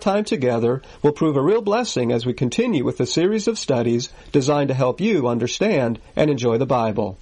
Time 0.00 0.24
together 0.24 0.80
will 1.02 1.12
prove 1.12 1.36
a 1.36 1.42
real 1.42 1.60
blessing 1.60 2.12
as 2.12 2.24
we 2.24 2.32
continue 2.32 2.84
with 2.84 3.00
a 3.00 3.06
series 3.06 3.48
of 3.48 3.58
studies 3.58 4.10
designed 4.30 4.68
to 4.68 4.74
help 4.74 5.00
you 5.00 5.26
understand 5.26 5.98
and 6.14 6.30
enjoy 6.30 6.56
the 6.56 6.66
Bible. 6.66 7.18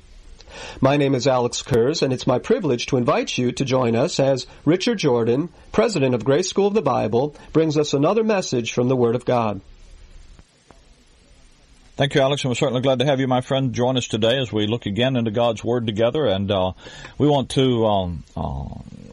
My 0.81 0.97
name 0.97 1.15
is 1.15 1.27
Alex 1.27 1.63
Kurz, 1.63 2.03
and 2.03 2.13
it's 2.13 2.27
my 2.27 2.39
privilege 2.39 2.87
to 2.87 2.99
invite 2.99 3.39
you 3.39 3.51
to 3.53 3.65
join 3.65 3.97
us 3.97 4.21
as 4.21 4.47
Richard 4.65 4.99
Jordan, 4.99 5.49
president 5.73 6.15
of 6.15 6.25
Grace 6.25 6.49
School 6.51 6.69
of 6.69 6.75
the 6.75 6.83
Bible, 6.83 7.35
brings 7.53 7.79
us 7.79 7.95
another 7.95 8.23
message 8.23 8.73
from 8.73 8.89
the 8.89 8.97
Word 8.97 9.15
of 9.15 9.25
God. 9.25 9.61
Thank 11.97 12.15
you, 12.15 12.21
Alex, 12.21 12.45
and 12.45 12.51
we're 12.51 12.57
certainly 12.57 12.83
glad 12.83 12.99
to 12.99 13.07
have 13.07 13.21
you, 13.21 13.27
my 13.27 13.41
friend, 13.41 13.73
join 13.73 13.97
us 13.97 14.07
today 14.07 14.37
as 14.37 14.53
we 14.53 14.67
look 14.67 14.85
again 14.85 15.17
into 15.17 15.31
God's 15.31 15.65
Word 15.65 15.87
together. 15.87 16.27
And 16.27 16.51
uh, 16.51 16.73
we 17.17 17.27
want 17.27 17.49
to 17.53 17.87
um, 17.87 18.23
uh, 18.37 18.69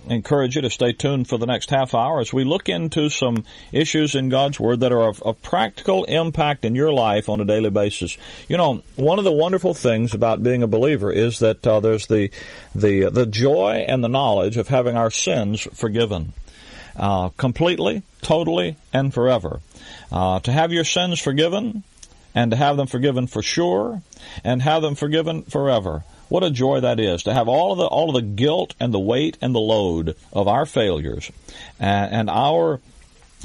encourage 0.10 0.58
you 0.58 0.64
to 0.64 0.70
stay 0.70 0.92
tuned 0.92 1.30
for 1.30 1.38
the 1.38 1.46
next 1.46 1.70
half 1.70 1.96
hour 1.96 2.20
as 2.20 2.34
we 2.34 2.44
look 2.44 2.68
into 2.68 3.08
some 3.08 3.46
issues 3.72 4.16
in 4.16 4.28
God's 4.28 4.60
Word 4.60 4.82
that 4.82 4.92
are 4.92 5.08
of, 5.08 5.24
of 5.24 5.42
practical 5.42 6.04
impact 6.04 6.66
in 6.66 6.76
your 6.76 6.92
life 6.92 7.30
on 7.30 7.40
a 7.40 7.46
daily 7.46 7.70
basis. 7.70 8.18
You 8.50 8.58
know, 8.58 8.84
one 8.98 9.18
of 9.18 9.24
the 9.24 9.32
wonderful 9.32 9.74
things 9.74 10.14
about 10.14 10.44
being 10.44 10.62
a 10.62 10.68
believer 10.68 11.10
is 11.10 11.40
that 11.40 11.66
uh, 11.66 11.80
there's 11.80 12.08
the 12.08 12.32
the 12.76 13.10
the 13.10 13.26
joy 13.26 13.86
and 13.88 14.04
the 14.04 14.10
knowledge 14.10 14.58
of 14.58 14.68
having 14.68 14.98
our 14.98 15.10
sins 15.10 15.62
forgiven. 15.74 16.34
Uh, 16.98 17.30
completely, 17.38 18.04
totally, 18.22 18.76
and 18.92 19.14
forever. 19.14 19.62
Uh, 20.12 20.42
to 20.42 20.52
have 20.52 20.74
your 20.74 20.84
sins 20.84 21.20
forgiven 21.20 21.84
and 22.36 22.52
to 22.52 22.58
have 22.58 22.78
them 22.78 22.88
forgiven 22.88 23.28
for 23.28 23.42
sure 23.42 24.02
and 24.44 24.62
have 24.62 24.82
them 24.82 24.96
forgiven 24.96 25.44
forever. 25.44 26.04
What 26.30 26.44
a 26.44 26.50
joy 26.50 26.80
that 26.80 27.00
is 27.00 27.24
to 27.24 27.34
have 27.34 27.48
all 27.48 27.72
of 27.72 27.78
the 27.78 27.86
all 27.86 28.10
of 28.10 28.16
the 28.16 28.22
guilt 28.22 28.74
and 28.80 28.94
the 28.94 29.00
weight 29.00 29.38
and 29.42 29.54
the 29.54 29.60
load 29.60 30.16
of 30.32 30.48
our 30.48 30.66
failures 30.66 31.32
and, 31.80 32.12
and 32.12 32.30
our 32.30 32.80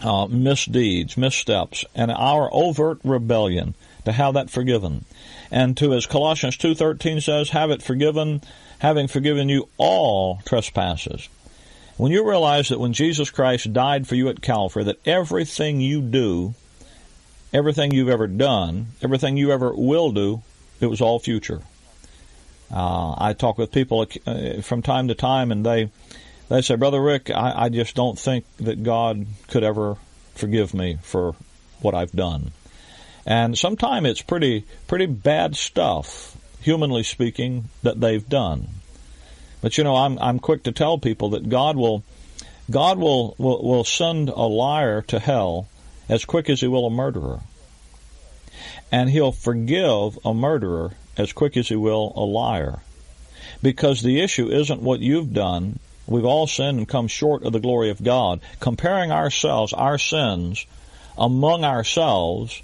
uh, 0.03 0.27
misdeeds, 0.27 1.17
missteps, 1.17 1.85
and 1.95 2.11
our 2.11 2.49
overt 2.53 3.01
rebellion 3.05 3.75
to 4.05 4.13
have 4.13 4.35
that 4.35 4.49
forgiven, 4.49 5.05
and 5.51 5.77
to 5.77 5.93
as 5.93 6.07
Colossians 6.07 6.57
two 6.57 6.75
thirteen 6.75 7.21
says, 7.21 7.51
have 7.51 7.71
it 7.71 7.83
forgiven, 7.83 8.41
having 8.79 9.07
forgiven 9.07 9.51
you 9.51 9.69
all 9.77 10.41
trespasses. 10.47 11.29
When 11.99 12.13
you 12.13 12.27
realize 12.27 12.69
that 12.69 12.79
when 12.79 12.93
Jesus 12.93 13.31
Christ 13.31 13.73
died 13.73 14.07
for 14.07 14.15
you 14.15 14.29
at 14.29 14.41
Calvary, 14.41 14.85
that 14.85 15.07
everything 15.07 15.81
you 15.81 16.01
do 16.01 16.55
everything 17.53 17.93
you've 17.93 18.09
ever 18.09 18.27
done, 18.27 18.89
everything 19.03 19.37
you 19.37 19.53
ever 19.53 19.73
will 19.73 20.13
do, 20.13 20.43
it 20.81 20.87
was 20.87 21.01
all 21.01 21.19
future. 21.19 21.61
Uh, 22.73 23.15
I 23.17 23.33
talk 23.33 23.59
with 23.59 23.73
people 23.73 24.07
uh, 24.27 24.61
from 24.61 24.83
time 24.83 25.09
to 25.09 25.15
time, 25.15 25.51
and 25.51 25.65
they 25.65 25.91
they 26.49 26.61
say, 26.61 26.77
"Brother 26.77 27.01
Rick, 27.01 27.31
I, 27.31 27.65
I 27.65 27.69
just 27.69 27.95
don't 27.95 28.19
think 28.19 28.45
that 28.59 28.83
God 28.83 29.27
could 29.49 29.65
ever 29.65 29.97
forgive 30.35 30.75
me 30.75 30.99
for 31.03 31.35
what 31.81 31.95
I've 31.95 32.13
done." 32.13 32.53
And 33.27 33.57
sometimes 33.57 34.09
it's 34.09 34.23
pretty 34.23 34.65
pretty 34.87 35.07
bad 35.07 35.57
stuff, 35.57 36.37
humanly 36.61 37.03
speaking, 37.03 37.71
that 37.83 38.01
they've 38.01 38.29
done. 38.29 38.69
But 39.63 39.79
you 39.79 39.85
know, 39.85 39.97
I'm 39.97 40.19
I'm 40.19 40.39
quick 40.39 40.65
to 40.65 40.73
tell 40.73 40.99
people 40.99 41.31
that 41.31 41.49
God 41.49 41.77
will 41.77 42.05
God 42.71 42.99
will 42.99 43.35
will, 43.39 43.63
will 43.63 43.85
send 43.85 44.29
a 44.29 44.43
liar 44.43 45.01
to 45.03 45.19
hell 45.19 45.69
as 46.09 46.25
quick 46.25 46.49
as 46.49 46.61
he 46.61 46.67
will 46.67 46.87
a 46.87 46.91
murderer. 46.91 47.41
And 48.91 49.11
he'll 49.11 49.33
forgive 49.33 50.19
a 50.25 50.33
murderer 50.33 50.93
as 51.17 51.33
quick 51.33 51.57
as 51.57 51.69
he 51.69 51.77
will 51.77 52.13
a 52.17 52.25
liar. 52.25 52.81
Because 53.63 54.03
the 54.03 54.21
issue 54.21 54.49
isn't 54.49 54.83
what 54.83 55.01
you've 55.01 55.33
done. 55.33 55.79
We've 56.07 56.25
all 56.25 56.47
sinned 56.47 56.79
and 56.79 56.89
come 56.89 57.09
short 57.09 57.43
of 57.43 57.53
the 57.53 57.61
glory 57.61 57.91
of 57.91 58.03
God. 58.03 58.41
Comparing 58.61 59.13
ourselves, 59.13 59.73
our 59.73 59.99
sins, 59.99 60.65
among 61.19 61.65
ourselves, 61.65 62.63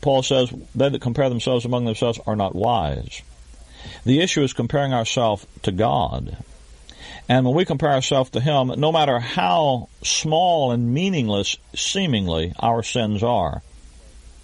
Paul 0.00 0.22
says, 0.22 0.50
they 0.74 0.88
that 0.88 1.00
compare 1.00 1.28
themselves 1.28 1.64
among 1.64 1.84
themselves 1.84 2.18
are 2.26 2.36
not 2.36 2.54
wise. 2.54 3.22
The 4.04 4.20
issue 4.20 4.42
is 4.42 4.52
comparing 4.52 4.92
ourselves 4.92 5.46
to 5.62 5.72
God. 5.72 6.36
And 7.28 7.46
when 7.46 7.54
we 7.54 7.64
compare 7.64 7.92
ourselves 7.92 8.30
to 8.30 8.40
Him, 8.40 8.72
no 8.76 8.92
matter 8.92 9.18
how 9.18 9.88
small 10.02 10.72
and 10.72 10.92
meaningless 10.92 11.56
seemingly 11.74 12.52
our 12.58 12.82
sins 12.82 13.22
are, 13.22 13.62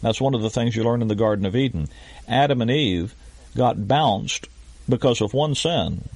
that's 0.00 0.20
one 0.20 0.34
of 0.34 0.42
the 0.42 0.50
things 0.50 0.76
you 0.76 0.84
learn 0.84 1.02
in 1.02 1.08
the 1.08 1.14
Garden 1.14 1.44
of 1.44 1.56
Eden. 1.56 1.88
Adam 2.28 2.62
and 2.62 2.70
Eve 2.70 3.14
got 3.56 3.88
bounced 3.88 4.46
because 4.88 5.20
of 5.20 5.34
one 5.34 5.54
sin. 5.54 6.08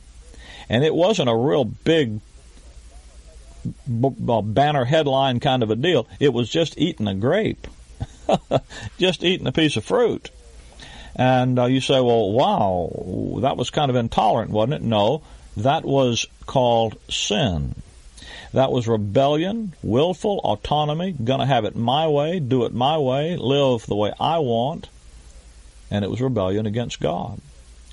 And 0.68 0.84
it 0.84 0.94
wasn't 0.94 1.28
a 1.28 1.34
real 1.34 1.64
big 1.64 2.20
b- 3.86 4.40
banner 4.44 4.84
headline 4.84 5.40
kind 5.40 5.62
of 5.62 5.70
a 5.70 5.76
deal. 5.76 6.06
It 6.20 6.32
was 6.32 6.48
just 6.48 6.78
eating 6.78 7.08
a 7.08 7.14
grape, 7.14 7.66
just 8.98 9.24
eating 9.24 9.46
a 9.46 9.52
piece 9.52 9.76
of 9.76 9.84
fruit. 9.84 10.30
And 11.14 11.58
uh, 11.58 11.66
you 11.66 11.80
say, 11.80 12.00
well, 12.00 12.30
wow, 12.32 13.40
that 13.42 13.56
was 13.56 13.70
kind 13.70 13.90
of 13.90 13.96
intolerant, 13.96 14.50
wasn't 14.50 14.74
it? 14.74 14.82
No, 14.82 15.22
that 15.56 15.84
was 15.84 16.26
called 16.46 16.98
sin. 17.10 17.74
That 18.52 18.72
was 18.72 18.86
rebellion, 18.86 19.74
willful 19.82 20.40
autonomy, 20.44 21.12
gonna 21.12 21.46
have 21.46 21.64
it 21.64 21.74
my 21.74 22.06
way, 22.08 22.38
do 22.38 22.64
it 22.64 22.74
my 22.74 22.98
way, 22.98 23.36
live 23.36 23.86
the 23.86 23.96
way 23.96 24.12
I 24.20 24.38
want, 24.38 24.88
and 25.90 26.04
it 26.04 26.10
was 26.10 26.20
rebellion 26.20 26.66
against 26.66 27.00
God. 27.00 27.40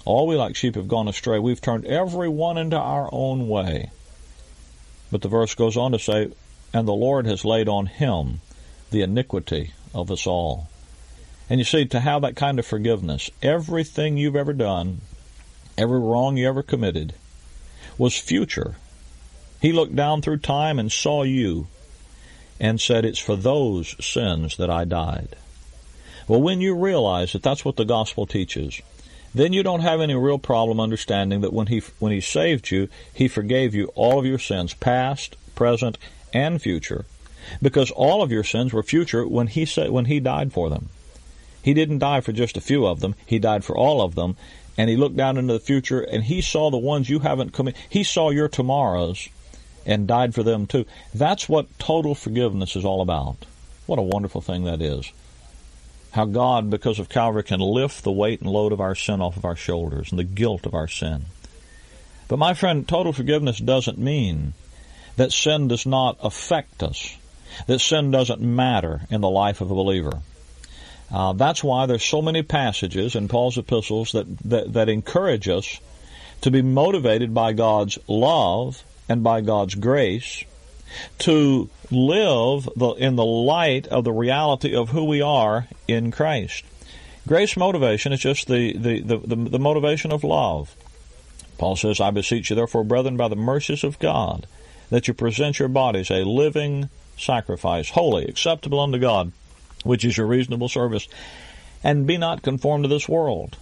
All 0.05 0.27
we 0.27 0.35
like 0.35 0.55
sheep 0.55 0.75
have 0.75 0.87
gone 0.87 1.07
astray. 1.07 1.39
We've 1.39 1.61
turned 1.61 1.85
every 1.85 2.29
one 2.29 2.57
into 2.57 2.77
our 2.77 3.09
own 3.11 3.47
way. 3.47 3.91
But 5.11 5.21
the 5.21 5.27
verse 5.27 5.55
goes 5.55 5.77
on 5.77 5.91
to 5.91 5.99
say, 5.99 6.31
and 6.73 6.87
the 6.87 6.93
Lord 6.93 7.25
has 7.25 7.45
laid 7.45 7.67
on 7.67 7.87
him 7.87 8.41
the 8.91 9.01
iniquity 9.01 9.73
of 9.93 10.11
us 10.11 10.25
all. 10.27 10.67
And 11.49 11.59
you 11.59 11.63
see, 11.63 11.85
to 11.85 11.99
have 11.99 12.21
that 12.21 12.35
kind 12.35 12.59
of 12.59 12.65
forgiveness, 12.65 13.29
everything 13.41 14.17
you've 14.17 14.35
ever 14.35 14.53
done, 14.53 15.01
every 15.77 15.99
wrong 15.99 16.37
you 16.37 16.47
ever 16.47 16.63
committed, 16.63 17.13
was 17.99 18.17
future. 18.17 18.77
He 19.61 19.71
looked 19.71 19.95
down 19.95 20.21
through 20.23 20.37
time 20.37 20.79
and 20.79 20.91
saw 20.91 21.23
you 21.23 21.67
and 22.59 22.81
said, 22.81 23.05
It's 23.05 23.19
for 23.19 23.35
those 23.35 23.95
sins 24.03 24.57
that 24.57 24.69
I 24.69 24.85
died. 24.85 25.35
Well, 26.27 26.41
when 26.41 26.61
you 26.61 26.75
realize 26.75 27.33
that 27.33 27.43
that's 27.43 27.65
what 27.65 27.75
the 27.75 27.85
gospel 27.85 28.25
teaches, 28.25 28.81
then 29.33 29.53
you 29.53 29.63
don't 29.63 29.81
have 29.81 30.01
any 30.01 30.15
real 30.15 30.39
problem 30.39 30.79
understanding 30.79 31.41
that 31.41 31.53
when 31.53 31.67
he 31.67 31.81
when 31.99 32.11
he 32.11 32.21
saved 32.21 32.71
you, 32.71 32.87
he 33.13 33.27
forgave 33.27 33.75
you 33.75 33.91
all 33.95 34.19
of 34.19 34.25
your 34.25 34.39
sins, 34.39 34.73
past, 34.73 35.35
present, 35.55 35.97
and 36.33 36.61
future, 36.61 37.05
because 37.61 37.91
all 37.91 38.21
of 38.21 38.31
your 38.31 38.43
sins 38.43 38.73
were 38.73 38.83
future 38.83 39.27
when 39.27 39.47
he 39.47 39.65
said 39.65 39.91
when 39.91 40.05
he 40.05 40.19
died 40.19 40.53
for 40.53 40.69
them. 40.69 40.89
He 41.61 41.73
didn't 41.73 41.99
die 41.99 42.21
for 42.21 42.31
just 42.31 42.57
a 42.57 42.61
few 42.61 42.85
of 42.85 43.01
them; 43.01 43.15
he 43.25 43.39
died 43.39 43.63
for 43.63 43.75
all 43.77 44.01
of 44.01 44.15
them, 44.15 44.37
and 44.79 44.89
he 44.89 44.95
looked 44.95 45.17
down 45.17 45.35
into 45.35 45.51
the 45.51 45.59
future 45.59 45.99
and 45.99 46.23
he 46.23 46.39
saw 46.39 46.71
the 46.71 46.77
ones 46.77 47.09
you 47.09 47.19
haven't 47.19 47.51
committed. 47.51 47.81
He 47.89 48.05
saw 48.05 48.29
your 48.29 48.47
tomorrows 48.47 49.27
and 49.85 50.07
died 50.07 50.33
for 50.33 50.41
them 50.41 50.67
too. 50.67 50.85
That's 51.13 51.49
what 51.49 51.77
total 51.79 52.15
forgiveness 52.15 52.77
is 52.77 52.85
all 52.85 53.01
about. 53.01 53.45
What 53.87 53.99
a 53.99 54.03
wonderful 54.03 54.39
thing 54.39 54.63
that 54.63 54.81
is. 54.81 55.11
How 56.11 56.23
God, 56.23 56.69
because 56.69 56.97
of 56.97 57.09
Calvary, 57.09 57.43
can 57.43 57.59
lift 57.59 58.05
the 58.05 58.11
weight 58.13 58.39
and 58.39 58.49
load 58.49 58.71
of 58.71 58.79
our 58.79 58.95
sin 58.95 59.19
off 59.19 59.35
of 59.35 59.43
our 59.43 59.57
shoulders 59.57 60.13
and 60.13 60.17
the 60.17 60.23
guilt 60.23 60.65
of 60.65 60.73
our 60.73 60.87
sin. 60.87 61.25
But 62.29 62.39
my 62.39 62.53
friend, 62.53 62.87
total 62.87 63.11
forgiveness 63.11 63.59
doesn't 63.59 63.97
mean 63.97 64.53
that 65.17 65.33
sin 65.33 65.67
does 65.67 65.85
not 65.85 66.17
affect 66.23 66.83
us, 66.83 67.17
that 67.67 67.79
sin 67.79 68.11
doesn't 68.11 68.39
matter 68.39 69.01
in 69.09 69.19
the 69.19 69.29
life 69.29 69.59
of 69.59 69.71
a 69.71 69.75
believer. 69.75 70.21
Uh, 71.11 71.33
that's 71.33 71.63
why 71.63 71.85
there's 71.85 72.03
so 72.03 72.21
many 72.21 72.43
passages 72.43 73.15
in 73.15 73.27
Paul's 73.27 73.57
epistles 73.57 74.11
that, 74.11 74.25
that, 74.39 74.73
that 74.73 74.89
encourage 74.89 75.47
us 75.47 75.79
to 76.41 76.51
be 76.51 76.61
motivated 76.61 77.33
by 77.33 77.53
God's 77.53 77.97
love 78.07 78.83
and 79.07 79.23
by 79.23 79.41
God's 79.41 79.75
grace 79.75 80.43
to 81.19 81.69
live 81.91 82.69
the, 82.75 82.89
in 82.91 83.15
the 83.15 83.25
light 83.25 83.87
of 83.87 84.03
the 84.03 84.11
reality 84.11 84.75
of 84.75 84.89
who 84.89 85.05
we 85.05 85.21
are 85.21 85.67
in 85.87 86.11
Christ. 86.11 86.63
Grace 87.27 87.57
motivation 87.57 88.13
is 88.13 88.19
just 88.19 88.47
the, 88.47 88.73
the, 88.73 89.01
the, 89.01 89.17
the, 89.17 89.35
the 89.35 89.59
motivation 89.59 90.11
of 90.11 90.23
love. 90.23 90.75
Paul 91.57 91.75
says, 91.75 91.99
I 91.99 92.11
beseech 92.11 92.49
you 92.49 92.55
therefore, 92.55 92.83
brethren, 92.83 93.17
by 93.17 93.27
the 93.27 93.35
mercies 93.35 93.83
of 93.83 93.99
God, 93.99 94.47
that 94.89 95.07
you 95.07 95.13
present 95.13 95.59
your 95.59 95.67
bodies 95.67 96.09
a 96.09 96.23
living 96.23 96.89
sacrifice, 97.17 97.89
holy, 97.89 98.25
acceptable 98.25 98.79
unto 98.79 98.97
God, 98.97 99.31
which 99.83 100.05
is 100.05 100.17
your 100.17 100.27
reasonable 100.27 100.69
service. 100.69 101.07
And 101.83 102.07
be 102.07 102.17
not 102.17 102.41
conformed 102.41 102.83
to 102.83 102.89
this 102.89 103.07
world. 103.07 103.57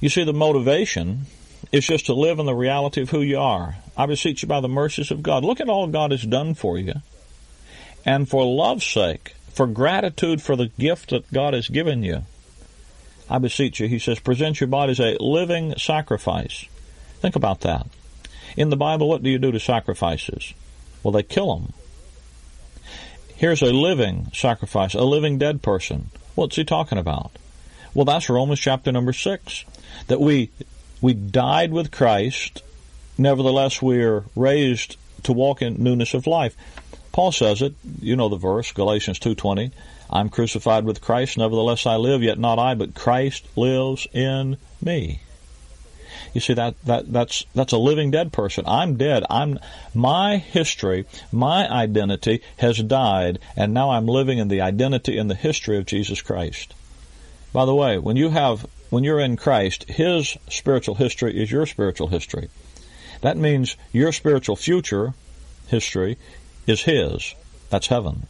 You 0.00 0.08
see, 0.08 0.24
the 0.24 0.32
motivation 0.32 1.26
is 1.72 1.86
just 1.86 2.06
to 2.06 2.14
live 2.14 2.38
in 2.38 2.46
the 2.46 2.54
reality 2.54 3.02
of 3.02 3.10
who 3.10 3.22
you 3.22 3.38
are. 3.38 3.76
I 3.96 4.06
beseech 4.06 4.42
you 4.42 4.48
by 4.48 4.60
the 4.60 4.68
mercies 4.68 5.10
of 5.10 5.22
God. 5.22 5.44
Look 5.44 5.60
at 5.60 5.68
all 5.68 5.86
God 5.86 6.10
has 6.10 6.22
done 6.22 6.54
for 6.54 6.78
you. 6.78 6.94
And 8.04 8.28
for 8.28 8.44
love's 8.44 8.86
sake, 8.86 9.34
for 9.52 9.66
gratitude 9.66 10.42
for 10.42 10.54
the 10.54 10.70
gift 10.78 11.10
that 11.10 11.32
God 11.32 11.54
has 11.54 11.68
given 11.68 12.02
you, 12.02 12.24
I 13.28 13.38
beseech 13.38 13.80
you, 13.80 13.88
he 13.88 13.98
says, 13.98 14.20
present 14.20 14.60
your 14.60 14.68
body 14.68 14.92
as 14.92 15.00
a 15.00 15.16
living 15.18 15.74
sacrifice. 15.78 16.66
Think 17.20 17.34
about 17.34 17.62
that. 17.62 17.86
In 18.56 18.70
the 18.70 18.76
Bible, 18.76 19.08
what 19.08 19.22
do 19.22 19.30
you 19.30 19.38
do 19.38 19.50
to 19.50 19.58
sacrifices? 19.58 20.54
Well, 21.02 21.12
they 21.12 21.22
kill 21.22 21.56
them. 21.56 21.72
Here's 23.36 23.60
a 23.60 23.66
living 23.66 24.30
sacrifice, 24.32 24.94
a 24.94 25.04
living 25.04 25.36
dead 25.36 25.60
person. 25.60 26.08
What's 26.34 26.56
he 26.56 26.64
talking 26.64 26.96
about? 26.96 27.32
Well, 27.92 28.06
that's 28.06 28.30
Romans 28.30 28.60
chapter 28.60 28.90
number 28.90 29.12
six. 29.12 29.66
That 30.06 30.20
we 30.20 30.50
we 31.02 31.12
died 31.12 31.70
with 31.70 31.90
Christ, 31.90 32.62
nevertheless 33.18 33.82
we 33.82 34.02
are 34.02 34.24
raised 34.34 34.96
to 35.24 35.34
walk 35.34 35.60
in 35.60 35.82
newness 35.82 36.14
of 36.14 36.26
life. 36.26 36.56
Paul 37.12 37.30
says 37.30 37.60
it, 37.60 37.74
you 38.00 38.16
know 38.16 38.30
the 38.30 38.36
verse, 38.36 38.72
Galatians 38.72 39.18
2:20, 39.18 39.70
I'm 40.08 40.30
crucified 40.30 40.84
with 40.84 41.02
Christ, 41.02 41.36
nevertheless 41.36 41.84
I 41.84 41.96
live, 41.96 42.22
yet 42.22 42.38
not 42.38 42.58
I, 42.58 42.74
but 42.74 42.94
Christ 42.94 43.46
lives 43.54 44.06
in 44.14 44.56
me. 44.82 45.20
You 46.32 46.40
see 46.40 46.54
that, 46.54 46.74
that 46.84 47.12
that's 47.12 47.44
that's 47.54 47.72
a 47.72 47.78
living 47.78 48.10
dead 48.10 48.32
person. 48.32 48.64
I'm 48.66 48.96
dead. 48.96 49.24
I'm 49.30 49.58
my 49.94 50.36
history, 50.36 51.06
my 51.32 51.68
identity 51.70 52.42
has 52.58 52.78
died, 52.78 53.38
and 53.56 53.72
now 53.72 53.90
I'm 53.90 54.06
living 54.06 54.38
in 54.38 54.48
the 54.48 54.60
identity 54.60 55.18
and 55.18 55.30
the 55.30 55.34
history 55.34 55.78
of 55.78 55.86
Jesus 55.86 56.22
Christ. 56.22 56.74
By 57.52 57.64
the 57.64 57.74
way, 57.74 57.98
when 57.98 58.16
you 58.16 58.30
have 58.30 58.66
when 58.90 59.04
you're 59.04 59.20
in 59.20 59.36
Christ, 59.36 59.84
His 59.84 60.36
spiritual 60.48 60.94
history 60.94 61.40
is 61.40 61.50
your 61.50 61.66
spiritual 61.66 62.08
history. 62.08 62.48
That 63.22 63.36
means 63.36 63.76
your 63.92 64.12
spiritual 64.12 64.56
future 64.56 65.14
history 65.68 66.18
is 66.66 66.82
His. 66.82 67.34
That's 67.70 67.88
heaven. 67.88 68.26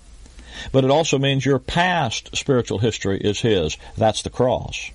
But 0.73 0.85
it 0.85 0.91
also 0.91 1.19
means 1.19 1.45
your 1.45 1.59
past 1.59 2.35
spiritual 2.37 2.79
history 2.79 3.19
is 3.19 3.41
His. 3.41 3.77
That's 3.97 4.23
the 4.23 4.31
cross. 4.31 4.91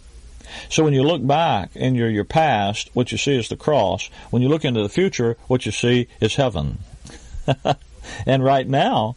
So 0.69 0.83
when 0.83 0.93
you 0.93 1.03
look 1.03 1.25
back 1.25 1.75
in 1.75 1.95
your, 1.95 2.09
your 2.09 2.23
past, 2.23 2.89
what 2.93 3.11
you 3.11 3.17
see 3.17 3.37
is 3.37 3.49
the 3.49 3.55
cross. 3.55 4.09
When 4.29 4.41
you 4.41 4.49
look 4.49 4.65
into 4.65 4.81
the 4.81 4.89
future, 4.89 5.37
what 5.47 5.65
you 5.65 5.71
see 5.71 6.07
is 6.19 6.35
heaven. 6.35 6.79
and 8.25 8.43
right 8.43 8.67
now, 8.67 9.15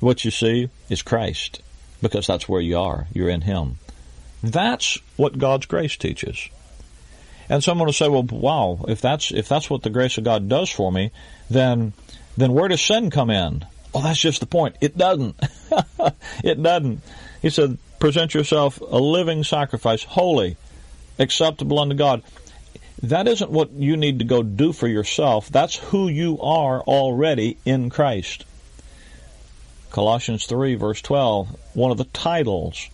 what 0.00 0.24
you 0.24 0.30
see 0.30 0.68
is 0.88 1.02
Christ. 1.02 1.62
Because 2.00 2.26
that's 2.26 2.48
where 2.48 2.60
you 2.60 2.78
are. 2.78 3.06
You're 3.12 3.28
in 3.28 3.42
Him. 3.42 3.78
That's 4.42 4.98
what 5.16 5.38
God's 5.38 5.66
grace 5.66 5.96
teaches. 5.96 6.48
And 7.48 7.62
someone 7.62 7.86
will 7.86 7.92
say, 7.92 8.08
well, 8.08 8.22
wow, 8.24 8.84
if 8.88 9.00
that's, 9.00 9.30
if 9.30 9.48
that's 9.48 9.70
what 9.70 9.82
the 9.82 9.90
grace 9.90 10.18
of 10.18 10.24
God 10.24 10.48
does 10.48 10.70
for 10.70 10.90
me, 10.90 11.10
then, 11.50 11.92
then 12.36 12.52
where 12.52 12.68
does 12.68 12.80
sin 12.80 13.10
come 13.10 13.30
in? 13.30 13.64
Oh, 13.94 14.02
that's 14.02 14.20
just 14.20 14.40
the 14.40 14.46
point. 14.46 14.76
It 14.80 14.96
doesn't. 14.96 15.36
it 16.44 16.62
doesn't. 16.62 17.02
He 17.42 17.50
said, 17.50 17.78
present 17.98 18.34
yourself 18.34 18.80
a 18.80 18.98
living 18.98 19.44
sacrifice, 19.44 20.02
holy, 20.04 20.56
acceptable 21.18 21.78
unto 21.78 21.94
God. 21.94 22.22
That 23.02 23.28
isn't 23.28 23.50
what 23.50 23.72
you 23.72 23.96
need 23.96 24.20
to 24.20 24.24
go 24.24 24.42
do 24.42 24.72
for 24.72 24.86
yourself. 24.86 25.48
That's 25.50 25.76
who 25.76 26.08
you 26.08 26.40
are 26.40 26.80
already 26.80 27.58
in 27.64 27.90
Christ. 27.90 28.44
Colossians 29.90 30.46
3 30.46 30.76
verse 30.76 31.02
12, 31.02 31.48
one 31.74 31.90
of 31.90 31.98
the 31.98 32.04
titles 32.04 32.88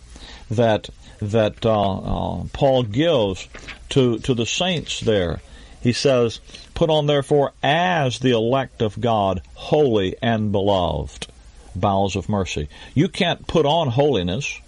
that 0.50 0.90
that 1.20 1.64
uh, 1.64 1.98
uh, 1.98 2.44
Paul 2.52 2.82
gives 2.82 3.48
to 3.90 4.18
to 4.20 4.34
the 4.34 4.46
saints 4.46 5.00
there. 5.00 5.40
He 5.80 5.92
says, 5.92 6.40
"Put 6.74 6.90
on 6.90 7.06
therefore 7.06 7.52
as 7.62 8.18
the 8.18 8.30
elect 8.30 8.82
of 8.82 9.00
God, 9.00 9.42
holy 9.54 10.16
and 10.20 10.50
beloved, 10.50 11.26
bowels 11.74 12.16
of 12.16 12.28
mercy." 12.28 12.68
You 12.94 13.08
can't 13.08 13.46
put 13.46 13.64
on 13.64 13.90
holiness. 13.90 14.60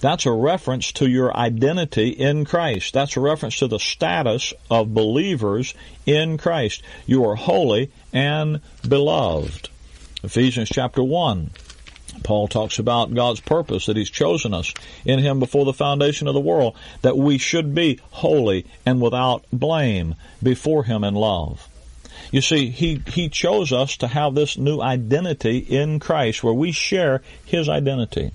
That's 0.00 0.26
a 0.26 0.32
reference 0.32 0.92
to 0.92 1.08
your 1.08 1.36
identity 1.36 2.10
in 2.10 2.44
Christ. 2.44 2.94
That's 2.94 3.16
a 3.16 3.20
reference 3.20 3.58
to 3.58 3.66
the 3.66 3.78
status 3.78 4.52
of 4.70 4.94
believers 4.94 5.74
in 6.06 6.38
Christ. 6.38 6.82
You 7.06 7.24
are 7.24 7.34
holy 7.34 7.90
and 8.12 8.60
beloved. 8.86 9.68
Ephesians 10.22 10.68
chapter 10.72 11.02
1 11.02 11.50
Paul 12.22 12.48
talks 12.48 12.78
about 12.78 13.14
God's 13.14 13.40
purpose 13.40 13.86
that 13.86 13.96
He's 13.96 14.10
chosen 14.10 14.54
us 14.54 14.72
in 15.04 15.18
Him 15.18 15.38
before 15.40 15.64
the 15.64 15.72
foundation 15.72 16.28
of 16.28 16.34
the 16.34 16.40
world, 16.40 16.76
that 17.02 17.16
we 17.16 17.38
should 17.38 17.74
be 17.74 18.00
holy 18.10 18.66
and 18.86 19.00
without 19.00 19.44
blame 19.52 20.14
before 20.42 20.84
Him 20.84 21.04
in 21.04 21.14
love. 21.14 21.68
You 22.30 22.40
see, 22.40 22.70
He, 22.70 23.02
He 23.06 23.28
chose 23.28 23.72
us 23.72 23.96
to 23.98 24.08
have 24.08 24.34
this 24.34 24.56
new 24.56 24.80
identity 24.80 25.58
in 25.58 26.00
Christ 26.00 26.42
where 26.42 26.54
we 26.54 26.72
share 26.72 27.22
His 27.44 27.68
identity. 27.68 28.32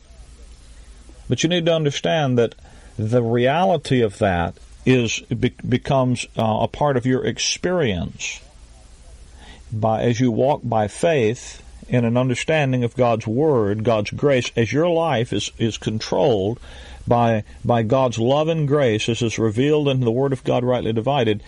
But 1.29 1.43
you 1.43 1.49
need 1.49 1.65
to 1.65 1.75
understand 1.75 2.37
that 2.37 2.55
the 2.97 3.21
reality 3.21 4.01
of 4.01 4.17
that 4.19 4.57
is 4.85 5.19
be, 5.19 5.53
becomes 5.67 6.25
uh, 6.37 6.59
a 6.61 6.67
part 6.67 6.97
of 6.97 7.05
your 7.05 7.25
experience 7.25 8.41
by 9.71 10.03
as 10.03 10.19
you 10.19 10.31
walk 10.31 10.61
by 10.63 10.87
faith 10.87 11.61
in 11.87 12.05
an 12.05 12.17
understanding 12.17 12.83
of 12.83 12.95
God's 12.95 13.27
Word, 13.27 13.83
God's 13.83 14.11
grace, 14.11 14.51
as 14.55 14.73
your 14.73 14.89
life 14.89 15.33
is, 15.33 15.51
is 15.57 15.77
controlled 15.77 16.59
by, 17.07 17.43
by 17.63 17.83
God's 17.83 18.19
love 18.19 18.47
and 18.47 18.67
grace 18.67 19.07
as 19.09 19.21
is 19.21 19.39
revealed 19.39 19.87
in 19.87 20.01
the 20.01 20.11
Word 20.11 20.33
of 20.33 20.43
God 20.43 20.63
rightly 20.63 20.93
divided, 20.93 21.41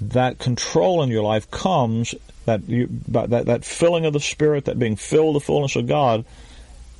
that 0.00 0.38
control 0.38 1.02
in 1.02 1.10
your 1.10 1.22
life 1.22 1.50
comes, 1.50 2.14
that, 2.44 2.68
you, 2.68 2.88
that, 3.08 3.46
that 3.46 3.64
filling 3.64 4.04
of 4.04 4.12
the 4.12 4.20
Spirit, 4.20 4.66
that 4.66 4.78
being 4.78 4.96
filled 4.96 5.36
the 5.36 5.40
fullness 5.40 5.76
of 5.76 5.86
God, 5.86 6.24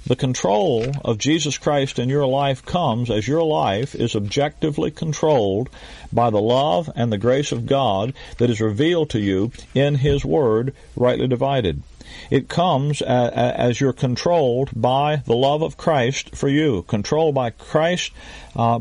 the 0.06 0.16
control 0.16 0.86
of 1.04 1.18
Jesus 1.18 1.58
Christ 1.58 1.98
in 1.98 2.08
your 2.08 2.26
life 2.26 2.64
comes 2.64 3.10
as 3.10 3.26
your 3.26 3.42
life 3.42 3.92
is 3.94 4.14
objectively 4.14 4.92
controlled 4.92 5.68
by 6.12 6.30
the 6.30 6.40
love 6.40 6.88
and 6.94 7.10
the 7.10 7.18
grace 7.18 7.50
of 7.50 7.66
God 7.66 8.14
that 8.38 8.48
is 8.48 8.60
revealed 8.60 9.10
to 9.10 9.20
you 9.20 9.50
in 9.74 9.96
His 9.96 10.24
Word, 10.24 10.74
rightly 10.94 11.26
divided. 11.26 11.82
It 12.30 12.48
comes 12.48 13.02
as 13.02 13.80
you're 13.80 13.92
controlled 13.92 14.70
by 14.74 15.22
the 15.26 15.36
love 15.36 15.62
of 15.62 15.76
Christ 15.76 16.34
for 16.34 16.48
you, 16.48 16.82
controlled 16.82 17.34
by 17.34 17.50
Christ, 17.50 18.12
uh, 18.54 18.78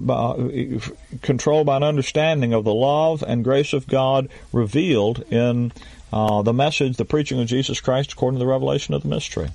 controlled 1.22 1.66
by 1.66 1.78
an 1.78 1.84
understanding 1.84 2.54
of 2.54 2.64
the 2.64 2.74
love 2.74 3.24
and 3.26 3.44
grace 3.44 3.74
of 3.74 3.88
God 3.88 4.30
revealed 4.52 5.24
in 5.32 5.72
uh, 6.12 6.42
the 6.42 6.54
message, 6.54 6.98
the 6.98 7.06
preaching 7.06 7.40
of 7.40 7.48
Jesus 7.48 7.80
Christ 7.82 8.14
according 8.14 8.40
to 8.40 8.46
the 8.46 8.52
revelation 8.52 8.94
of 8.94 9.04
the 9.04 9.10
mystery. 9.10 9.50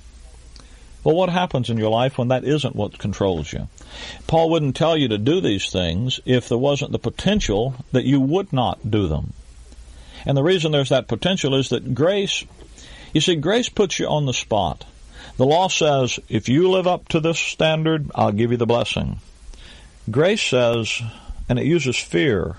Well, 1.03 1.15
what 1.15 1.29
happens 1.29 1.69
in 1.69 1.77
your 1.77 1.89
life 1.89 2.17
when 2.17 2.27
that 2.27 2.43
isn't 2.43 2.75
what 2.75 2.99
controls 2.99 3.51
you? 3.51 3.67
Paul 4.27 4.51
wouldn't 4.51 4.75
tell 4.75 4.95
you 4.95 5.07
to 5.07 5.17
do 5.17 5.41
these 5.41 5.71
things 5.71 6.19
if 6.25 6.47
there 6.47 6.57
wasn't 6.57 6.91
the 6.91 6.99
potential 6.99 7.73
that 7.91 8.05
you 8.05 8.21
would 8.21 8.53
not 8.53 8.89
do 8.89 9.07
them. 9.07 9.33
And 10.25 10.37
the 10.37 10.43
reason 10.43 10.71
there's 10.71 10.89
that 10.89 11.07
potential 11.07 11.55
is 11.55 11.69
that 11.69 11.95
grace 11.95 12.43
you 13.13 13.21
see, 13.21 13.35
grace 13.35 13.69
puts 13.69 13.99
you 13.99 14.07
on 14.07 14.25
the 14.25 14.33
spot. 14.33 14.85
The 15.37 15.45
law 15.45 15.67
says, 15.67 16.19
if 16.29 16.49
you 16.49 16.69
live 16.69 16.87
up 16.87 17.07
to 17.09 17.19
this 17.19 17.39
standard, 17.39 18.11
I'll 18.15 18.31
give 18.31 18.51
you 18.51 18.57
the 18.57 18.65
blessing. 18.65 19.19
Grace 20.09 20.41
says, 20.41 21.01
and 21.47 21.59
it 21.59 21.65
uses 21.65 21.97
fear 21.97 22.57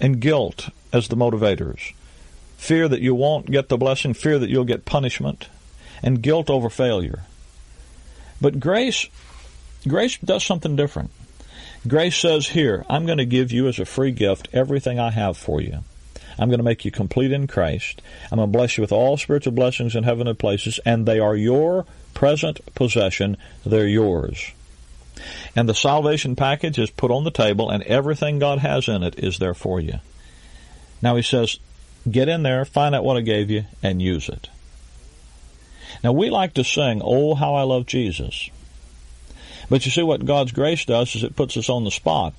and 0.00 0.20
guilt 0.20 0.70
as 0.92 1.08
the 1.08 1.16
motivators. 1.16 1.92
Fear 2.56 2.88
that 2.88 3.00
you 3.00 3.14
won't 3.14 3.50
get 3.50 3.68
the 3.68 3.78
blessing, 3.78 4.14
fear 4.14 4.38
that 4.38 4.50
you'll 4.50 4.64
get 4.64 4.84
punishment, 4.84 5.48
and 6.02 6.22
guilt 6.22 6.50
over 6.50 6.68
failure. 6.68 7.20
But 8.40 8.60
grace, 8.60 9.06
grace 9.86 10.18
does 10.18 10.44
something 10.44 10.76
different. 10.76 11.10
Grace 11.86 12.16
says 12.16 12.48
here, 12.48 12.84
I'm 12.88 13.06
going 13.06 13.18
to 13.18 13.24
give 13.24 13.52
you 13.52 13.66
as 13.66 13.78
a 13.78 13.84
free 13.84 14.12
gift 14.12 14.48
everything 14.52 14.98
I 14.98 15.10
have 15.10 15.36
for 15.36 15.60
you. 15.60 15.78
I'm 16.38 16.48
going 16.48 16.58
to 16.58 16.64
make 16.64 16.84
you 16.84 16.90
complete 16.90 17.32
in 17.32 17.46
Christ. 17.46 18.02
I'm 18.30 18.36
going 18.36 18.50
to 18.50 18.56
bless 18.56 18.76
you 18.76 18.82
with 18.82 18.92
all 18.92 19.16
spiritual 19.16 19.52
blessings 19.52 19.94
in 19.94 20.04
heavenly 20.04 20.34
places, 20.34 20.80
and 20.84 21.06
they 21.06 21.18
are 21.18 21.36
your 21.36 21.86
present 22.14 22.60
possession. 22.74 23.36
They're 23.64 23.86
yours. 23.86 24.52
And 25.54 25.68
the 25.68 25.74
salvation 25.74 26.36
package 26.36 26.78
is 26.78 26.90
put 26.90 27.10
on 27.10 27.24
the 27.24 27.30
table, 27.30 27.70
and 27.70 27.82
everything 27.84 28.38
God 28.38 28.58
has 28.58 28.88
in 28.88 29.02
it 29.02 29.18
is 29.18 29.38
there 29.38 29.54
for 29.54 29.80
you. 29.80 30.00
Now 31.02 31.16
he 31.16 31.22
says, 31.22 31.58
get 32.10 32.28
in 32.28 32.42
there, 32.42 32.64
find 32.64 32.94
out 32.94 33.04
what 33.04 33.16
I 33.16 33.20
gave 33.20 33.50
you, 33.50 33.64
and 33.82 34.00
use 34.00 34.28
it. 34.28 34.48
Now 36.02 36.12
we 36.12 36.30
like 36.30 36.54
to 36.54 36.64
sing, 36.64 37.02
Oh, 37.04 37.34
how 37.34 37.54
I 37.54 37.62
love 37.62 37.86
Jesus. 37.86 38.48
But 39.68 39.84
you 39.84 39.90
see 39.90 40.02
what 40.02 40.24
God's 40.24 40.52
grace 40.52 40.84
does 40.84 41.14
is 41.14 41.22
it 41.22 41.36
puts 41.36 41.56
us 41.56 41.68
on 41.68 41.84
the 41.84 41.90
spot 41.90 42.34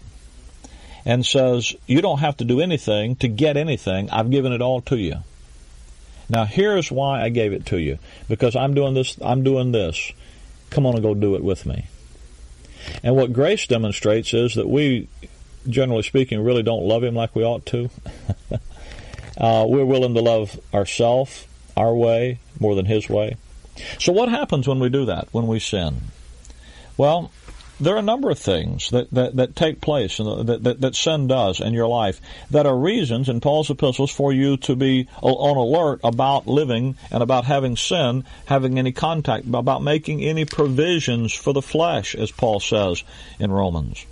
and 1.06 1.26
says, 1.26 1.76
You 1.88 2.02
don't 2.02 2.20
have 2.20 2.38
to 2.38 2.46
do 2.46 2.62
anything 2.62 3.16
to 3.18 3.28
get 3.28 3.58
anything. 3.58 4.10
I've 4.10 4.32
given 4.32 4.54
it 4.54 4.62
all 4.62 4.82
to 4.82 4.98
you. 4.98 5.18
Now 6.30 6.46
here's 6.46 6.92
why 6.92 7.22
I 7.22 7.30
gave 7.30 7.54
it 7.54 7.66
to 7.68 7.78
you. 7.78 8.00
Because 8.30 8.56
I'm 8.56 8.74
doing 8.74 8.94
this, 8.94 9.18
I'm 9.22 9.44
doing 9.44 9.72
this. 9.72 10.14
Come 10.70 10.86
on 10.86 10.94
and 10.94 11.04
go 11.04 11.14
do 11.14 11.36
it 11.36 11.44
with 11.44 11.66
me. 11.66 11.88
And 13.04 13.16
what 13.16 13.34
grace 13.34 13.68
demonstrates 13.68 14.34
is 14.34 14.56
that 14.56 14.68
we, 14.68 15.08
generally 15.68 16.04
speaking, 16.04 16.44
really 16.44 16.64
don't 16.64 16.84
love 16.84 17.04
Him 17.04 17.16
like 17.16 17.36
we 17.36 17.44
ought 17.44 17.66
to. 17.68 17.90
uh, 19.38 19.66
we're 19.68 19.86
willing 19.86 20.14
to 20.14 20.22
love 20.22 20.60
ourselves, 20.74 21.46
our 21.76 21.94
way, 21.94 22.40
more 22.60 22.76
than 22.76 22.86
His 22.86 23.10
way. 23.10 23.36
So 24.00 24.12
what 24.12 24.30
happens 24.30 24.68
when 24.68 24.80
we 24.80 24.90
do 24.90 25.06
that, 25.06 25.28
when 25.32 25.48
we 25.48 25.60
sin? 25.60 26.02
Well, 26.98 27.32
there 27.82 27.96
are 27.96 28.00
a 28.00 28.04
number 28.04 28.30
of 28.30 28.38
things 28.38 28.92
that, 28.92 29.10
that, 29.12 29.36
that 29.36 29.56
take 29.56 29.82
place 29.82 30.20
and 30.20 30.48
that, 30.48 30.64
that, 30.64 30.82
that 30.82 30.96
sin 30.96 31.28
does 31.28 31.60
in 31.60 31.74
your 31.74 31.88
life 31.88 32.22
that 32.52 32.68
are 32.68 32.78
reasons 32.78 33.28
in 33.28 33.42
Paul's 33.42 33.72
epistles 33.72 34.12
for 34.12 34.32
you 34.32 34.58
to 34.58 34.76
be 34.76 35.08
on 35.22 35.58
alert 35.58 36.00
about 36.04 36.46
living 36.46 36.96
and 37.10 37.24
about 37.24 37.46
having 37.46 37.76
sin, 37.76 38.24
having 38.46 38.78
any 38.78 38.92
contact, 38.92 39.48
about 39.48 39.82
making 39.82 40.22
any 40.24 40.46
provisions 40.46 41.34
for 41.34 41.54
the 41.54 41.62
flesh, 41.62 42.14
as 42.14 42.32
Paul 42.32 42.60
says 42.60 43.04
in 43.40 43.52
Romans. 43.52 44.06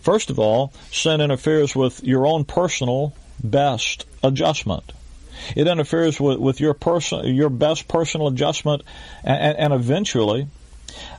First 0.00 0.30
of 0.30 0.38
all, 0.38 0.72
sin 0.90 1.20
interferes 1.20 1.76
with 1.76 2.02
your 2.02 2.26
own 2.26 2.44
personal 2.44 3.14
best 3.42 4.06
adjustment. 4.22 4.92
It 5.54 5.66
interferes 5.66 6.18
with, 6.18 6.38
with 6.38 6.60
your 6.60 6.74
person, 6.74 7.34
your 7.34 7.50
best 7.50 7.88
personal 7.88 8.28
adjustment, 8.28 8.82
and, 9.24 9.58
and 9.58 9.72
eventually 9.72 10.46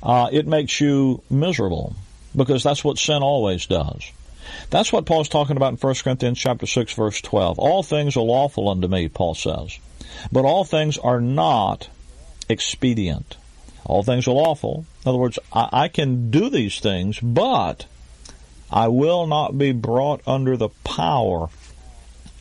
uh, 0.01 0.29
it 0.31 0.47
makes 0.47 0.79
you 0.79 1.21
miserable 1.29 1.95
because 2.35 2.63
that's 2.63 2.83
what 2.83 2.97
sin 2.97 3.23
always 3.23 3.65
does. 3.65 4.11
That's 4.69 4.91
what 4.91 5.05
Paul's 5.05 5.29
talking 5.29 5.57
about 5.57 5.73
in 5.73 5.77
1 5.77 5.95
Corinthians 6.03 6.39
chapter 6.39 6.65
6 6.65 6.93
verse 6.93 7.21
12. 7.21 7.59
All 7.59 7.83
things 7.83 8.17
are 8.17 8.23
lawful 8.23 8.69
unto 8.69 8.87
me, 8.87 9.07
Paul 9.07 9.35
says, 9.35 9.79
but 10.31 10.45
all 10.45 10.63
things 10.63 10.97
are 10.97 11.21
not 11.21 11.89
expedient. 12.49 13.37
All 13.85 14.03
things 14.03 14.27
are 14.27 14.33
lawful. 14.33 14.85
In 15.03 15.09
other 15.09 15.17
words, 15.17 15.39
I, 15.51 15.69
I 15.71 15.87
can 15.87 16.31
do 16.31 16.49
these 16.49 16.79
things, 16.79 17.19
but 17.19 17.85
I 18.71 18.87
will 18.87 19.27
not 19.27 19.57
be 19.57 19.71
brought 19.71 20.21
under 20.25 20.57
the 20.57 20.69
power 20.83 21.49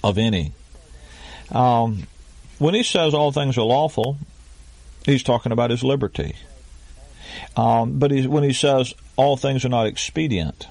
of 0.02 0.18
any. 0.18 0.52
Um, 1.50 2.06
when 2.58 2.74
he 2.74 2.82
says 2.82 3.12
all 3.12 3.32
things 3.32 3.58
are 3.58 3.64
lawful, 3.64 4.16
he's 5.04 5.22
talking 5.22 5.52
about 5.52 5.70
his 5.70 5.82
liberty. 5.82 6.36
Um, 7.56 7.98
but 7.98 8.10
he, 8.10 8.26
when 8.26 8.44
he 8.44 8.52
says 8.52 8.94
all 9.16 9.36
things 9.36 9.64
are 9.64 9.70
not 9.70 9.86
expedient, 9.86 10.66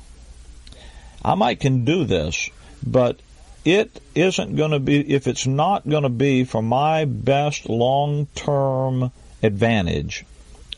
I 1.24 1.36
might 1.36 1.60
can 1.60 1.86
do 1.86 2.06
this, 2.06 2.50
but 2.86 3.20
it 3.64 4.02
isn't 4.16 4.56
going 4.56 4.72
to 4.72 4.80
be, 4.80 5.14
if 5.14 5.28
it's 5.28 5.46
not 5.46 5.88
going 5.88 6.04
to 6.04 6.10
be 6.10 6.44
for 6.44 6.62
my 6.62 7.06
best 7.06 7.70
long 7.70 8.28
term 8.34 9.12
advantage, 9.44 10.26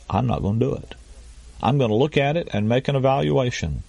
I'm 0.10 0.28
not 0.28 0.42
going 0.42 0.60
to 0.60 0.66
do 0.66 0.76
it. 0.76 0.96
I'm 1.62 1.78
going 1.78 1.90
to 1.90 1.96
look 1.96 2.18
at 2.18 2.36
it 2.36 2.50
and 2.52 2.68
make 2.68 2.90
an 2.90 2.96
evaluation. 2.96 3.84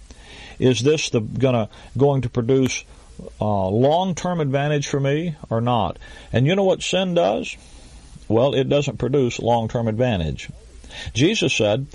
Is 0.61 0.81
this 0.83 1.11
the 1.11 1.21
gonna 1.21 1.69
going 1.99 2.23
to 2.23 2.29
produce 2.29 2.85
uh, 3.41 3.69
long 3.69 4.15
term 4.15 4.41
advantage 4.41 4.87
for 4.87 5.01
me 5.01 5.35
or 5.51 5.61
not? 5.61 5.99
And 6.33 6.47
you 6.47 6.55
know 6.55 6.63
what 6.63 6.83
sin 6.83 7.15
does? 7.15 7.57
Well, 8.29 8.55
it 8.55 8.69
doesn't 8.69 8.99
produce 8.99 9.41
long 9.41 9.69
term 9.69 9.89
advantage. 9.89 10.49
Jesus 11.13 11.55
said, 11.55 11.87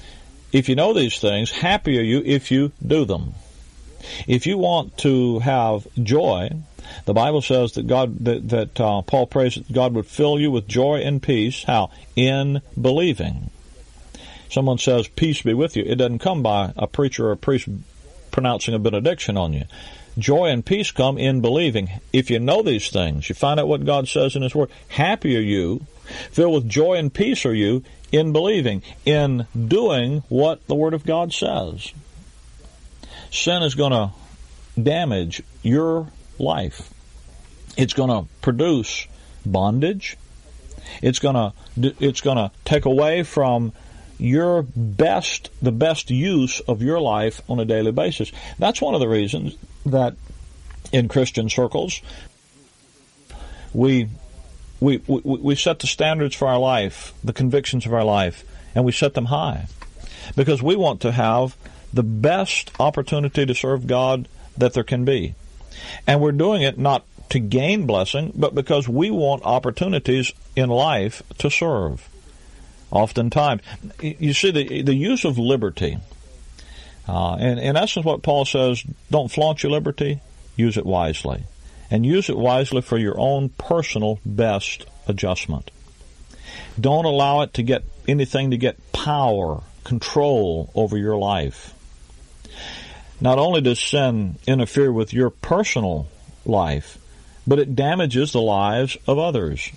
if 0.52 0.68
you 0.68 0.76
know 0.76 0.94
these 0.94 1.20
things, 1.20 1.52
happy 1.52 1.98
are 2.00 2.04
you 2.04 2.24
if 2.26 2.52
you 2.52 2.72
do 2.86 3.06
them. 3.06 3.34
If 4.28 4.48
you 4.48 4.58
want 4.58 4.98
to 5.00 5.40
have 5.40 5.88
joy, 6.02 6.50
the 7.06 7.14
Bible 7.14 7.42
says 7.42 7.74
that 7.74 7.86
God 7.86 8.18
that, 8.26 8.50
that 8.50 8.80
uh, 8.80 9.02
Paul 9.04 9.28
prays 9.28 9.56
that 9.56 9.72
God 9.72 9.94
would 9.94 10.08
fill 10.08 10.40
you 10.40 10.50
with 10.52 10.68
joy 10.68 11.02
and 11.02 11.22
peace. 11.22 11.64
How? 11.64 11.92
In 12.16 12.62
believing. 12.80 13.52
Someone 14.50 14.80
says, 14.80 15.08
"Peace 15.08 15.42
be 15.44 15.54
with 15.54 15.76
you." 15.76 15.84
It 15.86 15.96
doesn't 15.96 16.20
come 16.20 16.42
by 16.42 16.74
a 16.76 16.88
preacher 16.88 17.28
or 17.28 17.34
a 17.34 17.38
priest 17.38 17.68
pronouncing 18.32 18.74
a 18.74 18.80
benediction 18.80 19.38
on 19.38 19.54
you. 19.54 19.66
Joy 20.18 20.48
and 20.48 20.66
peace 20.66 20.92
come 20.92 21.18
in 21.18 21.42
believing. 21.42 21.90
If 22.12 22.32
you 22.32 22.40
know 22.40 22.64
these 22.64 22.90
things, 22.90 23.30
you 23.30 23.36
find 23.36 23.60
out 23.60 23.68
what 23.68 23.86
God 23.86 24.08
says 24.08 24.36
in 24.36 24.42
His 24.42 24.56
Word. 24.56 24.72
Happy 24.88 25.38
are 25.38 25.42
you, 25.42 25.86
filled 26.32 26.56
with 26.56 26.70
joy 26.70 26.96
and 26.96 27.14
peace 27.14 27.46
are 27.46 27.54
you 27.54 27.84
in 28.12 28.32
believing, 28.32 28.84
in 29.06 29.46
doing 29.68 30.24
what 30.30 30.66
the 30.68 30.76
Word 30.76 30.94
of 30.94 31.06
God 31.06 31.34
says. 31.34 31.92
Sin 33.32 33.64
is 33.64 33.76
going 33.76 33.92
to 33.92 34.12
damage 34.82 35.44
your 35.62 36.08
life. 36.40 36.92
It's 37.78 37.94
going 37.94 38.10
to 38.10 38.30
produce 38.42 39.08
bondage. 39.46 40.18
It's 41.02 41.20
going 41.20 41.36
to 41.36 41.54
it's 42.00 42.22
going 42.22 42.38
to 42.38 42.52
take 42.66 42.86
away 42.86 43.24
from 43.24 43.74
your 44.18 44.64
best 44.76 45.50
the 45.62 45.72
best 45.72 46.10
use 46.10 46.60
of 46.62 46.82
your 46.82 47.00
life 47.00 47.42
on 47.48 47.60
a 47.60 47.66
daily 47.66 47.92
basis. 47.92 48.32
That's 48.58 48.82
one 48.82 48.96
of 48.96 49.00
the 49.00 49.08
reasons 49.08 49.56
that 49.86 50.16
in 50.92 51.08
Christian 51.08 51.50
circles 51.50 52.02
we 53.74 54.10
we, 54.80 54.98
we, 55.08 55.22
we 55.24 55.56
set 55.56 55.80
the 55.80 55.88
standards 55.88 56.36
for 56.36 56.48
our 56.48 56.60
life, 56.60 57.14
the 57.24 57.34
convictions 57.34 57.86
of 57.86 57.94
our 57.94 58.04
life, 58.04 58.44
and 58.74 58.86
we 58.86 58.92
set 58.92 59.14
them 59.14 59.26
high. 59.26 59.68
Because 60.36 60.62
we 60.62 60.76
want 60.76 61.02
to 61.02 61.12
have 61.12 61.58
the 61.92 62.04
best 62.04 62.72
opportunity 62.80 63.46
to 63.46 63.56
serve 63.56 63.88
God 63.88 64.28
that 64.58 64.74
there 64.74 64.84
can 64.84 65.06
be. 65.06 65.36
And 66.06 66.22
we're 66.22 66.32
doing 66.32 66.62
it 66.62 66.78
not 66.78 67.06
to 67.30 67.40
gain 67.40 67.86
blessing, 67.86 68.32
but 68.36 68.56
because 68.56 68.88
we 68.88 69.12
want 69.12 69.44
opportunities 69.44 70.32
in 70.56 70.70
life 70.70 71.22
to 71.40 71.50
serve. 71.50 72.08
Oftentimes, 72.92 73.62
you 74.02 74.34
see 74.34 74.50
the 74.50 74.82
the 74.82 74.96
use 74.96 75.24
of 75.24 75.38
liberty, 75.38 76.00
uh, 77.08 77.36
and 77.36 77.60
in 77.60 77.78
essence, 77.78 78.04
what 78.04 78.24
Paul 78.24 78.46
says: 78.46 78.84
don't 79.12 79.30
flaunt 79.30 79.62
your 79.62 79.72
liberty, 79.72 80.22
use 80.56 80.76
it 80.76 80.88
wisely 80.88 81.44
and 81.92 82.06
use 82.06 82.30
it 82.30 82.38
wisely 82.38 82.82
for 82.82 82.98
your 82.98 83.20
own 83.20 83.50
personal 83.50 84.20
best 84.26 84.86
adjustment. 85.08 85.72
Don't 86.80 87.06
allow 87.06 87.42
it 87.42 87.54
to 87.56 87.64
get 87.64 87.84
anything 88.08 88.52
to 88.52 88.58
get 88.58 88.92
power, 88.92 89.62
control 89.84 90.72
over 90.76 90.98
your 90.98 91.18
life. 91.18 91.74
Not 93.22 93.38
only 93.38 93.62
does 93.62 93.80
sin 93.80 94.38
interfere 94.48 94.92
with 94.92 95.14
your 95.14 95.30
personal 95.30 96.08
life, 96.46 96.98
but 97.46 97.60
it 97.60 97.76
damages 97.76 98.32
the 98.32 98.42
lives 98.42 98.98
of 99.08 99.18
others. 99.18 99.72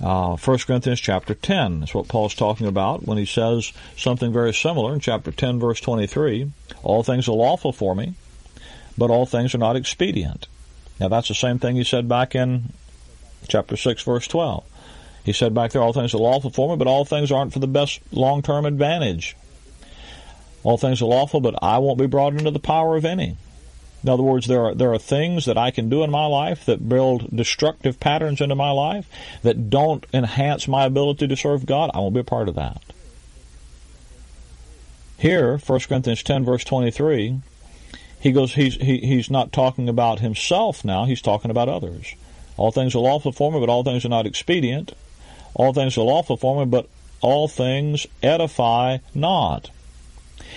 Uh, 0.00 0.36
1 0.36 0.58
Corinthians 0.60 1.00
chapter 1.00 1.34
10 1.34 1.82
is 1.82 1.94
what 1.94 2.08
Paul's 2.08 2.34
talking 2.34 2.66
about 2.66 3.06
when 3.06 3.18
he 3.18 3.26
says 3.26 3.72
something 3.96 4.32
very 4.32 4.54
similar 4.54 4.94
in 4.94 5.00
chapter 5.00 5.30
10 5.30 5.58
verse 5.58 5.80
23. 5.80 6.50
All 6.82 7.02
things 7.02 7.28
are 7.28 7.32
lawful 7.32 7.72
for 7.72 7.94
me, 7.94 8.14
but 8.96 9.10
all 9.10 9.26
things 9.26 9.54
are 9.54 9.58
not 9.58 9.76
expedient. 9.76 10.46
Now 11.00 11.08
that's 11.08 11.28
the 11.28 11.34
same 11.34 11.58
thing 11.58 11.76
he 11.76 11.84
said 11.84 12.08
back 12.08 12.34
in 12.34 12.72
chapter 13.48 13.76
6 13.76 14.02
verse 14.02 14.28
12. 14.28 14.64
He 15.24 15.32
said 15.32 15.54
back 15.54 15.72
there, 15.72 15.82
all 15.82 15.92
things 15.92 16.14
are 16.14 16.18
lawful 16.18 16.50
for 16.50 16.70
me, 16.70 16.76
but 16.76 16.86
all 16.86 17.04
things 17.04 17.32
aren't 17.32 17.52
for 17.52 17.58
the 17.58 17.66
best 17.66 18.00
long-term 18.12 18.64
advantage. 18.64 19.36
All 20.62 20.76
things 20.76 21.00
are 21.00 21.06
lawful, 21.06 21.40
but 21.40 21.62
I 21.62 21.78
won't 21.78 21.98
be 21.98 22.06
brought 22.06 22.34
into 22.34 22.50
the 22.50 22.58
power 22.58 22.96
of 22.96 23.04
any. 23.04 23.36
In 24.02 24.08
other 24.08 24.22
words, 24.22 24.46
there 24.46 24.64
are, 24.64 24.74
there 24.74 24.92
are 24.92 24.98
things 24.98 25.44
that 25.44 25.58
I 25.58 25.70
can 25.70 25.90
do 25.90 26.02
in 26.02 26.10
my 26.10 26.24
life 26.24 26.64
that 26.64 26.88
build 26.88 27.34
destructive 27.34 28.00
patterns 28.00 28.40
into 28.40 28.54
my 28.54 28.70
life 28.70 29.06
that 29.42 29.68
don't 29.68 30.06
enhance 30.12 30.66
my 30.66 30.84
ability 30.84 31.28
to 31.28 31.36
serve 31.36 31.66
God. 31.66 31.90
I 31.92 31.98
won't 31.98 32.14
be 32.14 32.20
a 32.20 32.24
part 32.24 32.48
of 32.48 32.54
that. 32.54 32.82
Here, 35.18 35.58
1 35.58 35.80
Corinthians 35.80 36.22
10 36.22 36.46
verse 36.46 36.64
23, 36.64 37.40
he 38.20 38.32
goes, 38.32 38.54
he's, 38.54 38.74
he, 38.76 38.98
he's 38.98 39.30
not 39.30 39.52
talking 39.52 39.88
about 39.88 40.20
himself 40.20 40.84
now, 40.84 41.06
he's 41.06 41.22
talking 41.22 41.50
about 41.50 41.68
others. 41.68 42.14
All 42.56 42.70
things 42.70 42.94
are 42.94 43.00
lawful 43.00 43.32
for 43.32 43.50
me, 43.50 43.58
but 43.58 43.70
all 43.70 43.82
things 43.82 44.04
are 44.04 44.10
not 44.10 44.26
expedient. 44.26 44.92
All 45.54 45.72
things 45.72 45.96
are 45.96 46.02
lawful 46.02 46.36
for 46.36 46.60
me, 46.60 46.70
but 46.70 46.88
all 47.22 47.48
things 47.48 48.06
edify 48.22 48.98
not. 49.14 49.70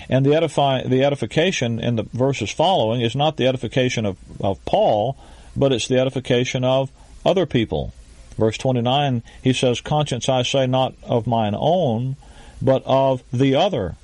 And 0.09 0.25
the 0.25 0.35
edify, 0.35 0.83
the 0.83 1.03
edification 1.03 1.79
in 1.79 1.95
the 1.95 2.03
verses 2.03 2.51
following 2.51 3.01
is 3.01 3.15
not 3.15 3.37
the 3.37 3.47
edification 3.47 4.05
of, 4.05 4.17
of 4.41 4.63
Paul, 4.65 5.17
but 5.55 5.71
it's 5.71 5.87
the 5.87 5.99
edification 5.99 6.63
of 6.63 6.91
other 7.25 7.45
people. 7.45 7.93
Verse 8.37 8.57
29, 8.57 9.23
he 9.41 9.53
says, 9.53 9.79
Conscience 9.79 10.27
I 10.27 10.43
say 10.43 10.67
not 10.67 10.95
of 11.03 11.27
mine 11.27 11.55
own, 11.57 12.17
but 12.61 12.83
of 12.85 13.23
the 13.31 13.55
other. 13.55 13.95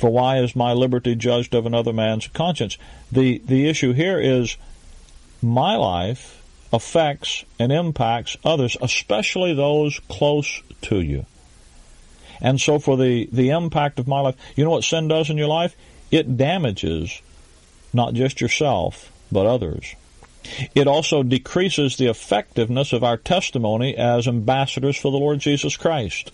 For 0.00 0.08
why 0.08 0.38
is 0.38 0.56
my 0.56 0.72
liberty 0.72 1.14
judged 1.14 1.54
of 1.54 1.66
another 1.66 1.92
man's 1.92 2.26
conscience? 2.28 2.78
The, 3.12 3.36
the 3.44 3.68
issue 3.68 3.92
here 3.92 4.18
is 4.18 4.56
my 5.42 5.76
life 5.76 6.42
affects 6.72 7.44
and 7.58 7.70
impacts 7.70 8.34
others, 8.42 8.78
especially 8.80 9.52
those 9.52 10.00
close 10.08 10.62
to 10.82 11.02
you. 11.02 11.26
And 12.40 12.58
so 12.58 12.78
for 12.78 12.96
the, 12.96 13.28
the 13.30 13.50
impact 13.50 13.98
of 13.98 14.08
my 14.08 14.20
life, 14.20 14.36
you 14.56 14.64
know 14.64 14.70
what 14.70 14.84
sin 14.84 15.06
does 15.08 15.28
in 15.28 15.36
your 15.36 15.48
life? 15.48 15.76
It 16.10 16.38
damages 16.38 17.20
not 17.92 18.14
just 18.14 18.40
yourself, 18.40 19.12
but 19.30 19.44
others. 19.44 19.96
It 20.74 20.86
also 20.86 21.22
decreases 21.22 21.98
the 21.98 22.06
effectiveness 22.06 22.94
of 22.94 23.04
our 23.04 23.18
testimony 23.18 23.94
as 23.98 24.26
ambassadors 24.26 24.96
for 24.96 25.12
the 25.12 25.18
Lord 25.18 25.40
Jesus 25.40 25.76
Christ. 25.76 26.32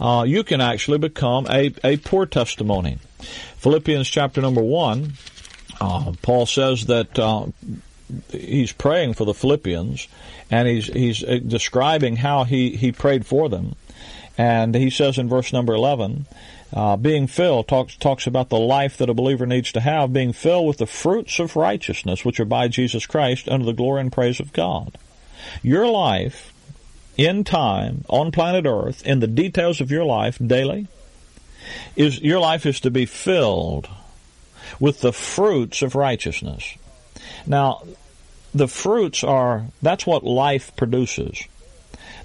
Uh, 0.00 0.24
you 0.26 0.44
can 0.44 0.60
actually 0.60 0.98
become 0.98 1.46
a, 1.48 1.72
a 1.84 1.96
poor 1.98 2.26
testimony. 2.26 2.98
Philippians 3.58 4.08
chapter 4.08 4.40
number 4.40 4.62
1, 4.62 5.12
uh, 5.80 6.12
Paul 6.22 6.46
says 6.46 6.86
that 6.86 7.18
uh, 7.18 7.46
he's 8.30 8.72
praying 8.72 9.14
for 9.14 9.24
the 9.24 9.34
Philippians, 9.34 10.08
and 10.50 10.68
he's 10.68 10.86
he's 10.86 11.24
uh, 11.24 11.38
describing 11.46 12.16
how 12.16 12.44
he 12.44 12.76
he 12.76 12.92
prayed 12.92 13.26
for 13.26 13.48
them, 13.48 13.74
and 14.36 14.74
he 14.74 14.90
says 14.90 15.18
in 15.18 15.28
verse 15.28 15.52
number 15.52 15.74
eleven. 15.74 16.26
Uh, 16.74 16.96
being 16.96 17.26
filled 17.26 17.68
talks 17.68 17.96
talks 17.96 18.26
about 18.26 18.48
the 18.48 18.58
life 18.58 18.96
that 18.96 19.10
a 19.10 19.14
believer 19.14 19.44
needs 19.44 19.72
to 19.72 19.80
have, 19.80 20.12
being 20.12 20.32
filled 20.32 20.66
with 20.66 20.78
the 20.78 20.86
fruits 20.86 21.38
of 21.38 21.54
righteousness 21.54 22.24
which 22.24 22.40
are 22.40 22.46
by 22.46 22.66
Jesus 22.66 23.04
Christ 23.04 23.48
under 23.48 23.66
the 23.66 23.74
glory 23.74 24.00
and 24.00 24.10
praise 24.10 24.40
of 24.40 24.54
God. 24.54 24.96
Your 25.62 25.86
life 25.86 26.51
in 27.16 27.44
time 27.44 28.04
on 28.08 28.32
planet 28.32 28.66
Earth, 28.66 29.04
in 29.06 29.20
the 29.20 29.26
details 29.26 29.80
of 29.80 29.90
your 29.90 30.04
life 30.04 30.38
daily, 30.44 30.86
is 31.96 32.20
your 32.20 32.40
life 32.40 32.66
is 32.66 32.80
to 32.80 32.90
be 32.90 33.06
filled 33.06 33.88
with 34.80 35.00
the 35.00 35.12
fruits 35.12 35.82
of 35.82 35.94
righteousness. 35.94 36.76
Now, 37.46 37.82
the 38.54 38.68
fruits 38.68 39.24
are 39.24 39.66
that's 39.80 40.06
what 40.06 40.24
life 40.24 40.74
produces 40.76 41.44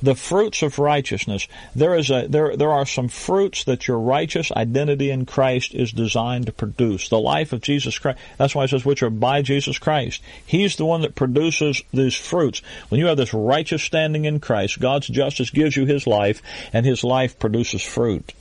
the 0.01 0.15
fruits 0.15 0.61
of 0.61 0.79
righteousness. 0.79 1.47
There 1.75 1.95
is 1.95 2.09
a 2.09 2.27
there 2.27 2.55
there 2.55 2.71
are 2.71 2.85
some 2.85 3.07
fruits 3.07 3.63
that 3.65 3.87
your 3.87 3.99
righteous 3.99 4.51
identity 4.51 5.09
in 5.09 5.25
Christ 5.25 5.73
is 5.73 5.91
designed 5.91 6.45
to 6.47 6.51
produce. 6.51 7.09
The 7.09 7.19
life 7.19 7.53
of 7.53 7.61
Jesus 7.61 7.97
Christ. 7.97 8.19
That's 8.37 8.55
why 8.55 8.65
it 8.65 8.69
says 8.69 8.85
which 8.85 9.03
are 9.03 9.09
by 9.09 9.41
Jesus 9.41 9.77
Christ. 9.77 10.21
He's 10.45 10.75
the 10.75 10.85
one 10.85 11.01
that 11.01 11.15
produces 11.15 11.81
these 11.93 12.15
fruits. 12.15 12.61
When 12.89 12.99
you 12.99 13.07
have 13.07 13.17
this 13.17 13.33
righteous 13.33 13.83
standing 13.83 14.25
in 14.25 14.39
Christ, 14.39 14.79
God's 14.79 15.07
justice 15.07 15.49
gives 15.49 15.75
you 15.75 15.85
his 15.85 16.07
life 16.07 16.41
and 16.73 16.85
his 16.85 17.03
life 17.03 17.39
produces 17.39 17.81
fruit. 17.81 18.33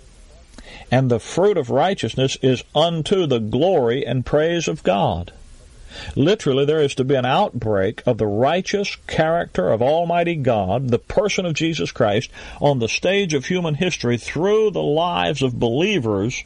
And 0.90 1.10
the 1.10 1.20
fruit 1.20 1.56
of 1.56 1.70
righteousness 1.70 2.36
is 2.42 2.62
unto 2.74 3.26
the 3.26 3.40
glory 3.40 4.06
and 4.06 4.24
praise 4.24 4.68
of 4.68 4.82
God. 4.82 5.32
Literally, 6.14 6.64
there 6.64 6.82
is 6.82 6.94
to 6.96 7.04
be 7.04 7.14
an 7.14 7.26
outbreak 7.26 8.02
of 8.06 8.18
the 8.18 8.26
righteous 8.26 8.96
character 9.06 9.70
of 9.70 9.82
Almighty 9.82 10.36
God, 10.36 10.88
the 10.88 10.98
person 10.98 11.46
of 11.46 11.54
Jesus 11.54 11.92
Christ, 11.92 12.30
on 12.60 12.78
the 12.78 12.88
stage 12.88 13.34
of 13.34 13.46
human 13.46 13.74
history 13.74 14.16
through 14.16 14.70
the 14.70 14.82
lives 14.82 15.42
of 15.42 15.58
believers 15.58 16.44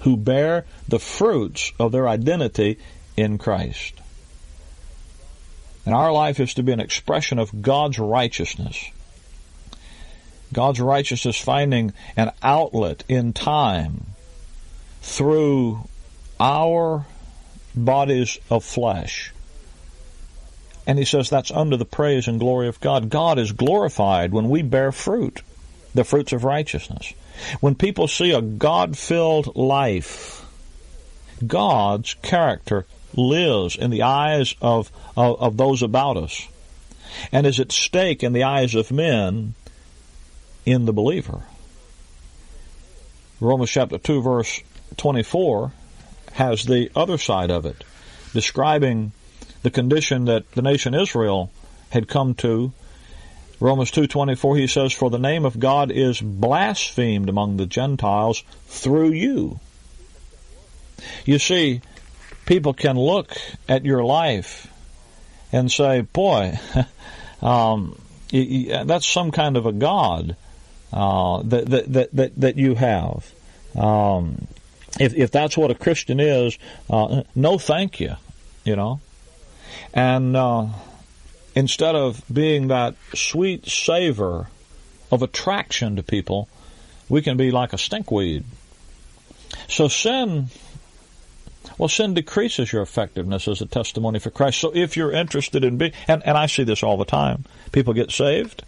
who 0.00 0.16
bear 0.16 0.66
the 0.86 0.98
fruits 0.98 1.72
of 1.78 1.92
their 1.92 2.08
identity 2.08 2.78
in 3.16 3.38
Christ. 3.38 3.94
And 5.86 5.94
our 5.94 6.12
life 6.12 6.40
is 6.40 6.54
to 6.54 6.62
be 6.62 6.72
an 6.72 6.80
expression 6.80 7.38
of 7.38 7.62
God's 7.62 7.98
righteousness. 7.98 8.90
God's 10.52 10.80
righteousness 10.80 11.38
finding 11.38 11.92
an 12.16 12.32
outlet 12.42 13.04
in 13.08 13.32
time 13.32 14.06
through 15.02 15.88
our 16.40 17.06
bodies 17.74 18.38
of 18.50 18.64
flesh. 18.64 19.32
And 20.86 20.98
he 20.98 21.04
says 21.04 21.30
that's 21.30 21.50
under 21.50 21.76
the 21.76 21.84
praise 21.84 22.28
and 22.28 22.38
glory 22.38 22.68
of 22.68 22.80
God. 22.80 23.08
God 23.08 23.38
is 23.38 23.52
glorified 23.52 24.32
when 24.32 24.50
we 24.50 24.62
bear 24.62 24.92
fruit, 24.92 25.42
the 25.94 26.04
fruits 26.04 26.32
of 26.32 26.44
righteousness. 26.44 27.14
When 27.60 27.74
people 27.74 28.06
see 28.06 28.32
a 28.32 28.42
God 28.42 28.96
filled 28.96 29.56
life, 29.56 30.44
God's 31.44 32.14
character 32.14 32.86
lives 33.14 33.76
in 33.76 33.90
the 33.90 34.02
eyes 34.02 34.54
of, 34.60 34.90
of, 35.16 35.40
of, 35.40 35.56
those 35.56 35.82
about 35.82 36.16
us 36.16 36.48
and 37.32 37.46
is 37.46 37.60
at 37.60 37.72
stake 37.72 38.22
in 38.22 38.32
the 38.32 38.42
eyes 38.42 38.74
of 38.74 38.90
men 38.90 39.54
in 40.66 40.84
the 40.84 40.92
believer. 40.92 41.42
Romans 43.40 43.70
chapter 43.70 43.98
2 43.98 44.22
verse 44.22 44.60
24 44.96 45.72
has 46.34 46.64
the 46.64 46.90
other 46.94 47.18
side 47.18 47.50
of 47.50 47.64
it, 47.64 47.84
describing 48.32 49.12
the 49.62 49.70
condition 49.70 50.26
that 50.26 50.50
the 50.52 50.62
nation 50.62 50.94
Israel 50.94 51.50
had 51.90 52.08
come 52.08 52.34
to. 52.34 52.72
Romans 53.60 53.90
2:24 53.92 54.58
he 54.58 54.66
says 54.66 54.92
for 54.92 55.10
the 55.10 55.18
name 55.18 55.44
of 55.44 55.58
God 55.58 55.90
is 55.90 56.20
blasphemed 56.20 57.28
among 57.28 57.56
the 57.56 57.66
Gentiles 57.66 58.42
through 58.66 59.12
you. 59.12 59.60
You 61.24 61.38
see, 61.38 61.80
people 62.46 62.74
can 62.74 62.98
look 62.98 63.36
at 63.68 63.84
your 63.84 64.04
life 64.04 64.66
and 65.52 65.70
say, 65.70 66.00
"Boy, 66.00 66.58
um, 67.42 67.96
that's 68.30 69.06
some 69.06 69.30
kind 69.30 69.56
of 69.56 69.66
a 69.66 69.72
god 69.72 70.36
uh, 70.92 71.42
that, 71.44 71.66
that 71.66 72.12
that 72.12 72.40
that 72.40 72.56
you 72.56 72.74
have." 72.74 73.32
Um, 73.76 74.48
if 75.00 75.14
if 75.14 75.30
that's 75.30 75.56
what 75.56 75.70
a 75.70 75.74
Christian 75.74 76.20
is, 76.20 76.58
uh, 76.90 77.22
no, 77.34 77.58
thank 77.58 78.00
you, 78.00 78.14
you 78.64 78.76
know. 78.76 79.00
And 79.92 80.36
uh, 80.36 80.66
instead 81.54 81.94
of 81.94 82.22
being 82.32 82.68
that 82.68 82.94
sweet 83.14 83.66
savor 83.66 84.48
of 85.10 85.22
attraction 85.22 85.96
to 85.96 86.02
people, 86.02 86.48
we 87.08 87.22
can 87.22 87.36
be 87.36 87.50
like 87.50 87.72
a 87.72 87.76
stinkweed. 87.76 88.44
So 89.68 89.88
sin, 89.88 90.48
well, 91.78 91.88
sin 91.88 92.14
decreases 92.14 92.72
your 92.72 92.82
effectiveness 92.82 93.46
as 93.46 93.60
a 93.60 93.66
testimony 93.66 94.18
for 94.18 94.30
Christ. 94.30 94.60
So 94.60 94.74
if 94.74 94.96
you're 94.96 95.12
interested 95.12 95.64
in 95.64 95.78
being, 95.78 95.92
and, 96.08 96.22
and 96.26 96.36
I 96.36 96.46
see 96.46 96.64
this 96.64 96.82
all 96.82 96.96
the 96.96 97.04
time, 97.04 97.44
people 97.72 97.94
get 97.94 98.10
saved 98.10 98.64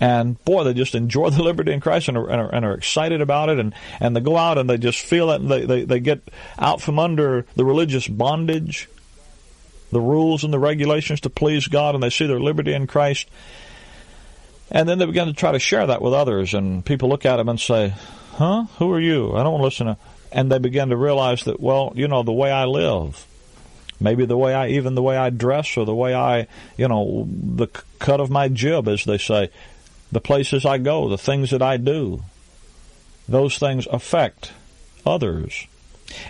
and 0.00 0.42
boy, 0.46 0.64
they 0.64 0.72
just 0.72 0.94
enjoy 0.94 1.28
the 1.30 1.42
liberty 1.42 1.72
in 1.72 1.80
Christ 1.80 2.08
and 2.08 2.16
are, 2.16 2.28
and 2.28 2.40
are, 2.40 2.54
and 2.54 2.64
are 2.64 2.74
excited 2.74 3.20
about 3.20 3.50
it, 3.50 3.58
and, 3.60 3.74
and 4.00 4.16
they 4.16 4.20
go 4.20 4.36
out 4.36 4.56
and 4.56 4.68
they 4.68 4.78
just 4.78 4.98
feel 4.98 5.30
it, 5.30 5.42
and 5.42 5.50
they, 5.50 5.66
they, 5.66 5.84
they 5.84 6.00
get 6.00 6.22
out 6.58 6.80
from 6.80 6.98
under 6.98 7.44
the 7.54 7.64
religious 7.64 8.08
bondage, 8.08 8.88
the 9.92 10.00
rules 10.00 10.42
and 10.42 10.52
the 10.52 10.58
regulations 10.58 11.20
to 11.20 11.30
please 11.30 11.68
God, 11.68 11.94
and 11.94 12.02
they 12.02 12.10
see 12.10 12.26
their 12.26 12.40
liberty 12.40 12.72
in 12.72 12.86
Christ. 12.86 13.28
And 14.70 14.88
then 14.88 14.98
they 14.98 15.06
begin 15.06 15.26
to 15.26 15.34
try 15.34 15.52
to 15.52 15.58
share 15.58 15.86
that 15.86 16.00
with 16.00 16.14
others, 16.14 16.54
and 16.54 16.84
people 16.84 17.08
look 17.08 17.26
at 17.26 17.36
them 17.36 17.48
and 17.48 17.60
say, 17.60 17.92
Huh? 18.34 18.64
Who 18.78 18.90
are 18.92 19.00
you? 19.00 19.34
I 19.34 19.42
don't 19.42 19.52
want 19.52 19.60
to 19.60 19.64
listen 19.64 19.86
to. 19.88 19.96
And 20.32 20.50
they 20.50 20.58
begin 20.58 20.90
to 20.90 20.96
realize 20.96 21.44
that, 21.44 21.60
well, 21.60 21.92
you 21.94 22.08
know, 22.08 22.22
the 22.22 22.32
way 22.32 22.50
I 22.52 22.64
live, 22.64 23.26
maybe 24.00 24.24
the 24.24 24.36
way 24.36 24.54
I, 24.54 24.68
even 24.68 24.94
the 24.94 25.02
way 25.02 25.16
I 25.16 25.28
dress, 25.28 25.76
or 25.76 25.84
the 25.84 25.94
way 25.94 26.14
I, 26.14 26.46
you 26.76 26.88
know, 26.88 27.28
the 27.28 27.66
cut 27.98 28.20
of 28.20 28.30
my 28.30 28.48
jib, 28.48 28.88
as 28.88 29.04
they 29.04 29.18
say, 29.18 29.50
the 30.12 30.20
places 30.20 30.64
I 30.64 30.78
go, 30.78 31.08
the 31.08 31.18
things 31.18 31.50
that 31.50 31.62
I 31.62 31.76
do, 31.76 32.22
those 33.28 33.58
things 33.58 33.86
affect 33.90 34.52
others. 35.06 35.66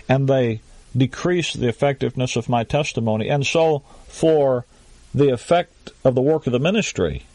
And 0.07 0.27
they 0.27 0.61
decrease 0.95 1.53
the 1.53 1.67
effectiveness 1.67 2.35
of 2.35 2.49
my 2.49 2.63
testimony. 2.63 3.29
And 3.29 3.45
so, 3.45 3.79
for 4.07 4.65
the 5.13 5.29
effect 5.29 5.91
of 6.03 6.15
the 6.15 6.21
work 6.21 6.45
of 6.45 6.53
the 6.53 6.59
ministry, 6.59 7.25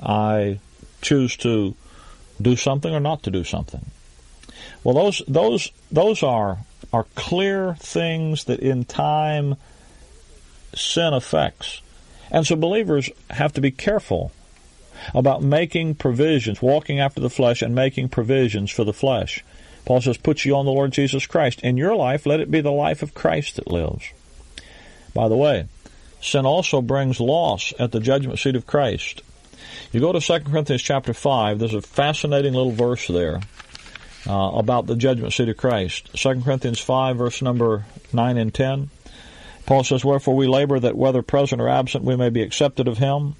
I 0.00 0.60
choose 1.02 1.36
to 1.38 1.74
do 2.40 2.56
something 2.56 2.94
or 2.94 3.00
not 3.00 3.22
to 3.24 3.30
do 3.30 3.44
something. 3.44 3.84
Well, 4.82 4.94
those 4.94 5.22
those 5.28 5.70
those 5.90 6.22
are 6.22 6.58
are 6.92 7.06
clear 7.14 7.74
things 7.80 8.44
that 8.44 8.60
in 8.60 8.84
time 8.84 9.56
sin 10.74 11.12
affects, 11.12 11.82
and 12.30 12.46
so 12.46 12.56
believers 12.56 13.10
have 13.30 13.52
to 13.54 13.60
be 13.60 13.70
careful 13.70 14.32
about 15.14 15.42
making 15.42 15.94
provisions, 15.94 16.62
walking 16.62 17.00
after 17.00 17.20
the 17.20 17.30
flesh 17.30 17.62
and 17.62 17.74
making 17.74 18.08
provisions 18.08 18.70
for 18.70 18.84
the 18.84 18.92
flesh. 18.92 19.44
Paul 19.84 20.00
says, 20.00 20.18
put 20.18 20.44
you 20.44 20.54
on 20.56 20.66
the 20.66 20.72
Lord 20.72 20.92
Jesus 20.92 21.26
Christ. 21.26 21.60
In 21.62 21.76
your 21.76 21.96
life, 21.96 22.26
let 22.26 22.40
it 22.40 22.50
be 22.50 22.60
the 22.60 22.70
life 22.70 23.02
of 23.02 23.14
Christ 23.14 23.56
that 23.56 23.70
lives. 23.70 24.04
By 25.14 25.28
the 25.28 25.36
way, 25.36 25.66
sin 26.20 26.44
also 26.44 26.82
brings 26.82 27.20
loss 27.20 27.72
at 27.78 27.92
the 27.92 28.00
judgment 28.00 28.38
seat 28.38 28.56
of 28.56 28.66
Christ. 28.66 29.22
You 29.92 30.00
go 30.00 30.12
to 30.12 30.20
2 30.20 30.40
Corinthians 30.50 30.82
chapter 30.82 31.14
5, 31.14 31.58
there's 31.58 31.74
a 31.74 31.80
fascinating 31.80 32.52
little 32.52 32.72
verse 32.72 33.06
there 33.06 33.40
uh, 34.28 34.50
about 34.54 34.86
the 34.86 34.96
judgment 34.96 35.32
seat 35.32 35.48
of 35.48 35.56
Christ. 35.56 36.10
2 36.14 36.42
Corinthians 36.42 36.80
5, 36.80 37.16
verse 37.16 37.40
number 37.40 37.86
9 38.12 38.36
and 38.36 38.52
10. 38.52 38.90
Paul 39.64 39.84
says, 39.84 40.04
Wherefore 40.04 40.36
we 40.36 40.46
labor 40.46 40.78
that 40.78 40.96
whether 40.96 41.22
present 41.22 41.60
or 41.60 41.68
absent 41.68 42.04
we 42.04 42.16
may 42.16 42.30
be 42.30 42.42
accepted 42.42 42.88
of 42.88 42.98
him. 42.98 43.36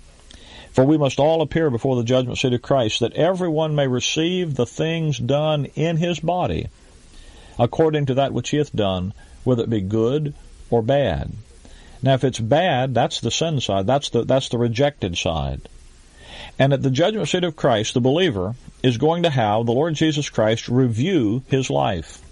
For 0.79 0.85
we 0.85 0.97
must 0.97 1.19
all 1.19 1.43
appear 1.43 1.71
before 1.71 1.97
the 1.97 2.05
judgment 2.05 2.39
seat 2.39 2.53
of 2.53 2.63
Christ, 2.63 3.01
that 3.01 3.15
everyone 3.15 3.75
may 3.75 3.89
receive 3.89 4.55
the 4.55 4.65
things 4.65 5.19
done 5.19 5.65
in 5.75 5.97
his 5.97 6.21
body, 6.21 6.69
according 7.59 8.07
to 8.07 8.15
that 8.15 8.33
which 8.33 8.51
he 8.51 8.59
hath 8.59 8.73
done, 8.73 9.13
whether 9.43 9.65
it 9.65 9.71
be 9.71 9.81
good 9.81 10.35
or 10.71 10.81
bad. 10.81 11.33
Now, 12.01 12.15
if 12.15 12.23
it's 12.23 12.39
bad, 12.39 12.95
that's 12.95 13.21
the 13.21 13.33
sin 13.33 13.61
side. 13.61 13.89
That's 13.89 14.11
the 14.11 14.23
that's 14.23 14.51
the 14.51 14.59
rejected 14.59 15.19
side. 15.19 15.69
And 16.61 16.73
at 16.73 16.83
the 16.83 16.93
judgment 16.93 17.29
seat 17.29 17.43
of 17.43 17.57
Christ, 17.57 17.95
the 17.95 18.01
believer 18.01 18.55
is 18.81 18.99
going 18.99 19.25
to 19.25 19.31
have 19.31 19.67
the 19.67 19.73
Lord 19.73 19.97
Jesus 19.97 20.31
Christ 20.31 20.69
review 20.69 21.43
his 21.49 21.71
life. 21.71 22.23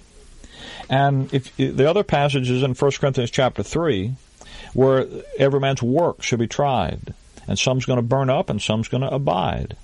And 0.88 1.35
if 1.35 1.56
the 1.56 1.90
other 1.90 2.04
passage 2.04 2.48
is 2.48 2.62
in 2.62 2.74
1 2.74 2.90
Corinthians 2.92 3.32
chapter 3.32 3.64
3, 3.64 4.14
where 4.72 5.09
every 5.37 5.59
man's 5.59 5.82
work 5.82 6.22
should 6.22 6.38
be 6.38 6.46
tried. 6.46 7.12
And 7.48 7.59
some's 7.59 7.87
going 7.87 7.98
to 7.98 8.02
burn 8.02 8.30
up 8.30 8.50
and 8.50 8.61
some's 8.61 8.88
going 8.88 9.02
to 9.02 9.14
abide. 9.14 9.76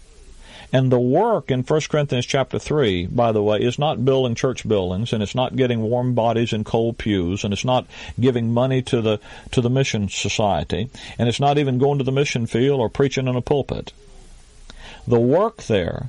And 0.72 0.90
the 0.90 0.98
work 0.98 1.50
in 1.50 1.62
1 1.62 1.80
Corinthians 1.90 2.24
chapter 2.24 2.58
3, 2.58 3.06
by 3.06 3.32
the 3.32 3.42
way, 3.42 3.58
is 3.58 3.78
not 3.78 4.06
building 4.06 4.34
church 4.34 4.66
buildings 4.66 5.12
and 5.12 5.22
it's 5.22 5.34
not 5.34 5.54
getting 5.54 5.82
warm 5.82 6.14
bodies 6.14 6.54
in 6.54 6.64
cold 6.64 6.96
pews 6.96 7.44
and 7.44 7.52
it's 7.52 7.64
not 7.64 7.86
giving 8.18 8.54
money 8.54 8.80
to 8.82 9.02
the, 9.02 9.20
to 9.50 9.60
the 9.60 9.68
mission 9.68 10.08
society 10.08 10.88
and 11.18 11.28
it's 11.28 11.40
not 11.40 11.58
even 11.58 11.78
going 11.78 11.98
to 11.98 12.04
the 12.04 12.12
mission 12.12 12.46
field 12.46 12.80
or 12.80 12.88
preaching 12.88 13.28
in 13.28 13.36
a 13.36 13.42
pulpit. 13.42 13.92
The 15.06 15.20
work 15.20 15.64
there 15.64 16.08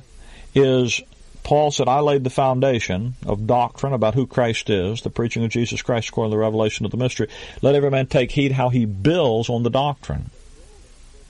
is 0.54 1.02
Paul 1.42 1.70
said, 1.70 1.88
I 1.88 2.00
laid 2.00 2.24
the 2.24 2.30
foundation 2.30 3.16
of 3.26 3.46
doctrine 3.46 3.92
about 3.92 4.14
who 4.14 4.26
Christ 4.26 4.70
is, 4.70 5.02
the 5.02 5.10
preaching 5.10 5.44
of 5.44 5.50
Jesus 5.50 5.82
Christ 5.82 6.08
according 6.08 6.30
to 6.30 6.36
the 6.36 6.40
revelation 6.40 6.86
of 6.86 6.90
the 6.90 6.96
mystery. 6.96 7.28
Let 7.60 7.74
every 7.74 7.90
man 7.90 8.06
take 8.06 8.30
heed 8.30 8.52
how 8.52 8.70
he 8.70 8.86
builds 8.86 9.50
on 9.50 9.62
the 9.62 9.68
doctrine, 9.68 10.30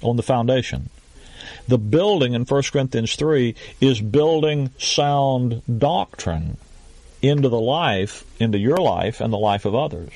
on 0.05 0.17
the 0.17 0.23
foundation. 0.23 0.91
The 1.67 1.79
building 1.79 2.35
in 2.35 2.45
1 2.45 2.63
Corinthians 2.73 3.17
3 3.17 3.55
is 3.81 4.01
building 4.01 4.71
sound 4.79 5.63
doctrine 5.79 6.59
into 7.23 7.49
the 7.49 7.61
life, 7.61 8.25
into 8.39 8.59
your 8.59 8.77
life 8.77 9.21
and 9.21 9.33
the 9.33 9.39
life 9.39 9.65
of 9.65 9.75
others. 9.75 10.11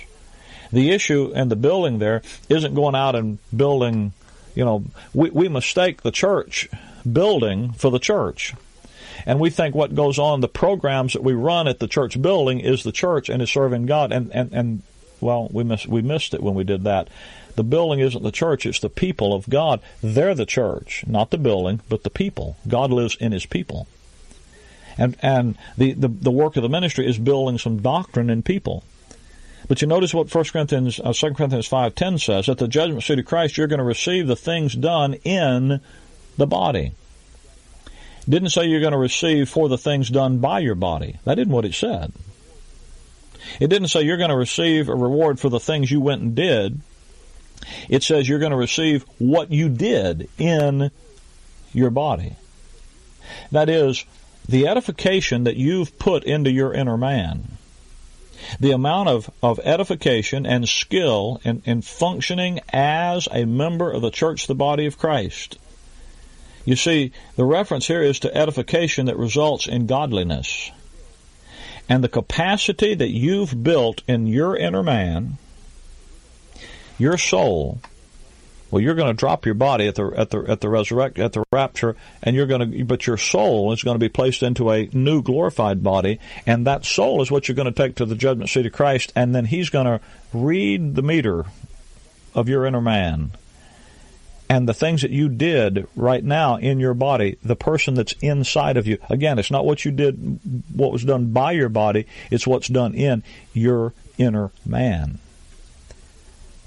The 0.70 0.90
issue 0.90 1.33
and 1.35 1.51
the 1.51 1.57
building 1.57 1.98
there 1.98 2.22
isn't 2.48 2.74
going 2.74 2.94
out 2.94 3.14
and 3.14 3.38
building, 3.57 4.12
you 4.55 4.64
know, 4.64 4.85
we, 5.14 5.31
we 5.31 5.48
mistake 5.48 6.03
the 6.03 6.11
church 6.11 6.68
building 7.11 7.72
for 7.72 7.90
the 7.90 7.98
church. 7.98 8.55
And 9.24 9.40
we 9.40 9.51
think 9.51 9.74
what 9.74 9.94
goes 9.94 10.18
on, 10.18 10.40
the 10.40 10.48
programs 10.48 11.14
that 11.14 11.24
we 11.24 11.33
run 11.33 11.66
at 11.66 11.79
the 11.79 11.88
church 11.88 12.20
building 12.20 12.61
is 12.61 12.83
the 12.83 12.92
church 12.92 13.29
and 13.29 13.42
is 13.42 13.51
serving 13.51 13.87
God. 13.87 14.12
And, 14.12 14.31
and, 14.33 14.53
and 14.53 14.83
well, 15.20 15.48
we 15.51 15.64
missed, 15.64 15.87
we 15.87 16.03
missed 16.03 16.35
it 16.35 16.42
when 16.42 16.55
we 16.55 16.64
did 16.64 16.85
that. 16.85 17.09
The 17.59 17.64
building 17.64 17.99
isn't 17.99 18.23
the 18.23 18.31
church, 18.31 18.66
it's 18.66 18.79
the 18.79 18.88
people 18.88 19.35
of 19.35 19.51
God. 19.51 19.81
They're 20.01 20.37
the 20.37 20.47
church, 20.47 21.03
not 21.09 21.33
the 21.33 21.38
building, 21.38 21.81
but 21.88 22.05
the 22.05 22.09
people. 22.09 22.57
God 22.68 22.92
lives 22.92 23.16
in 23.18 23.33
his 23.33 23.47
people. 23.47 23.88
And, 24.97 25.16
and 25.23 25.59
the, 25.77 25.92
the, 25.94 26.07
the 26.07 26.31
work 26.31 26.55
of 26.57 26.62
the 26.62 26.68
ministry 26.68 27.05
is 27.09 27.18
building 27.18 27.59
some 27.59 27.83
doctrine 27.83 28.31
in 28.31 28.44
people. 28.44 28.85
But 29.66 29.83
you 29.83 29.88
notice 29.88 30.14
what 30.14 30.33
1 30.33 30.44
Corinthians, 30.44 31.01
uh, 31.01 31.12
2 31.12 31.35
Corinthians 31.35 31.68
5.10 31.68 32.25
says, 32.25 32.49
at 32.49 32.59
the 32.59 32.68
judgment 32.68 33.03
seat 33.03 33.18
of 33.18 33.27
Christ, 33.27 33.59
you're 33.59 33.66
going 33.66 33.79
to 33.79 33.85
receive 33.85 34.29
the 34.29 34.37
things 34.37 34.75
done 34.75 35.14
in 35.25 35.81
the 36.37 36.47
body. 36.47 36.92
Didn't 38.29 38.51
say 38.51 38.66
you're 38.66 38.79
going 38.79 38.92
to 38.92 38.99
receive 38.99 39.49
for 39.49 39.68
the 39.68 39.77
things 39.79 40.11
done 40.11 40.38
by 40.38 40.61
your 40.61 40.77
body. 40.77 41.18
That 41.25 41.40
isn't 41.40 41.53
what 41.53 41.64
it 41.64 41.75
said. 41.75 42.12
It 43.59 43.66
didn't 43.66 43.88
say 43.88 44.03
you're 44.03 44.16
going 44.16 44.31
to 44.31 44.37
receive 44.37 44.88
a 44.88 44.94
reward 44.94 45.40
for 45.40 45.49
the 45.49 45.59
things 45.59 45.90
you 45.90 46.01
went 46.01 46.23
and 46.23 46.37
did. 46.37 46.83
It 47.88 48.02
says 48.02 48.28
you're 48.28 48.38
going 48.38 48.52
to 48.52 48.57
receive 48.57 49.04
what 49.18 49.50
you 49.50 49.68
did 49.68 50.28
in 50.38 50.90
your 51.72 51.90
body. 51.90 52.37
That 53.52 53.68
is, 53.68 54.04
the 54.48 54.66
edification 54.66 55.44
that 55.44 55.57
you've 55.57 55.98
put 55.98 56.24
into 56.24 56.50
your 56.50 56.72
inner 56.72 56.96
man. 56.96 57.59
The 58.61 58.70
amount 58.70 59.09
of, 59.09 59.31
of 59.42 59.61
edification 59.64 60.46
and 60.46 60.68
skill 60.68 61.40
in, 61.44 61.62
in 61.66 61.83
functioning 61.83 62.61
as 62.72 63.28
a 63.31 63.44
member 63.44 63.90
of 63.90 64.00
the 64.00 64.11
church, 64.11 64.46
the 64.46 64.54
body 64.54 64.87
of 64.87 64.96
Christ. 64.96 65.59
You 66.64 66.76
see, 66.76 67.12
the 67.37 67.44
reference 67.44 67.87
here 67.87 68.02
is 68.02 68.20
to 68.20 68.37
edification 68.37 69.07
that 69.07 69.16
results 69.16 69.66
in 69.66 69.87
godliness. 69.87 70.70
And 71.88 72.04
the 72.04 72.09
capacity 72.09 72.94
that 72.94 73.11
you've 73.11 73.62
built 73.62 74.02
in 74.07 74.26
your 74.26 74.57
inner 74.57 74.83
man 74.83 75.38
your 76.99 77.17
soul 77.17 77.81
well, 78.71 78.83
you're 78.83 78.95
going 78.95 79.09
to 79.09 79.19
drop 79.19 79.47
your 79.47 79.55
body 79.55 79.89
at 79.89 79.95
the 79.95 80.13
at 80.15 80.31
the 80.31 80.45
at 80.47 80.61
the 80.61 80.69
resurrect 80.69 81.19
at 81.19 81.33
the 81.33 81.45
rapture, 81.51 81.97
and 82.23 82.37
you're 82.37 82.47
going 82.47 82.71
to. 82.71 82.85
But 82.85 83.07
your 83.07 83.17
soul 83.17 83.73
is 83.73 83.83
going 83.83 83.95
to 83.95 83.99
be 83.99 84.11
placed 84.11 84.43
into 84.43 84.71
a 84.71 84.91
new 84.93 85.23
glorified 85.23 85.83
body, 85.83 86.21
and 86.47 86.67
that 86.67 86.85
soul 86.85 87.23
is 87.23 87.31
what 87.31 87.49
you're 87.49 87.55
going 87.55 87.73
to 87.73 87.73
take 87.73 87.97
to 87.97 88.05
the 88.05 88.15
judgment 88.15 88.51
seat 88.51 88.67
of 88.67 88.73
Christ, 88.73 89.13
and 89.17 89.35
then 89.35 89.47
He's 89.47 89.71
going 89.71 89.87
to 89.87 90.01
read 90.35 90.97
the 90.97 91.03
meter 91.03 91.47
of 92.35 92.51
your 92.51 92.67
inner 92.67 92.83
man, 92.83 93.31
and 94.51 94.69
the 94.69 94.75
things 94.75 95.01
that 95.01 95.13
you 95.13 95.31
did 95.31 95.89
right 95.97 96.23
now 96.23 96.57
in 96.57 96.79
your 96.79 96.95
body, 96.95 97.39
the 97.43 97.57
person 97.57 97.95
that's 97.95 98.13
inside 98.21 98.77
of 98.77 98.87
you. 98.87 98.99
Again, 99.09 99.39
it's 99.39 99.51
not 99.51 99.65
what 99.65 99.87
you 99.87 99.93
did, 99.93 100.41
what 100.75 100.93
was 100.93 101.05
done 101.05 101.33
by 101.33 101.53
your 101.53 101.71
body; 101.71 102.07
it's 102.31 102.47
what's 102.47 102.69
done 102.69 102.93
in 102.95 103.23
your 103.55 103.95
inner 104.19 104.51
man. 104.67 105.21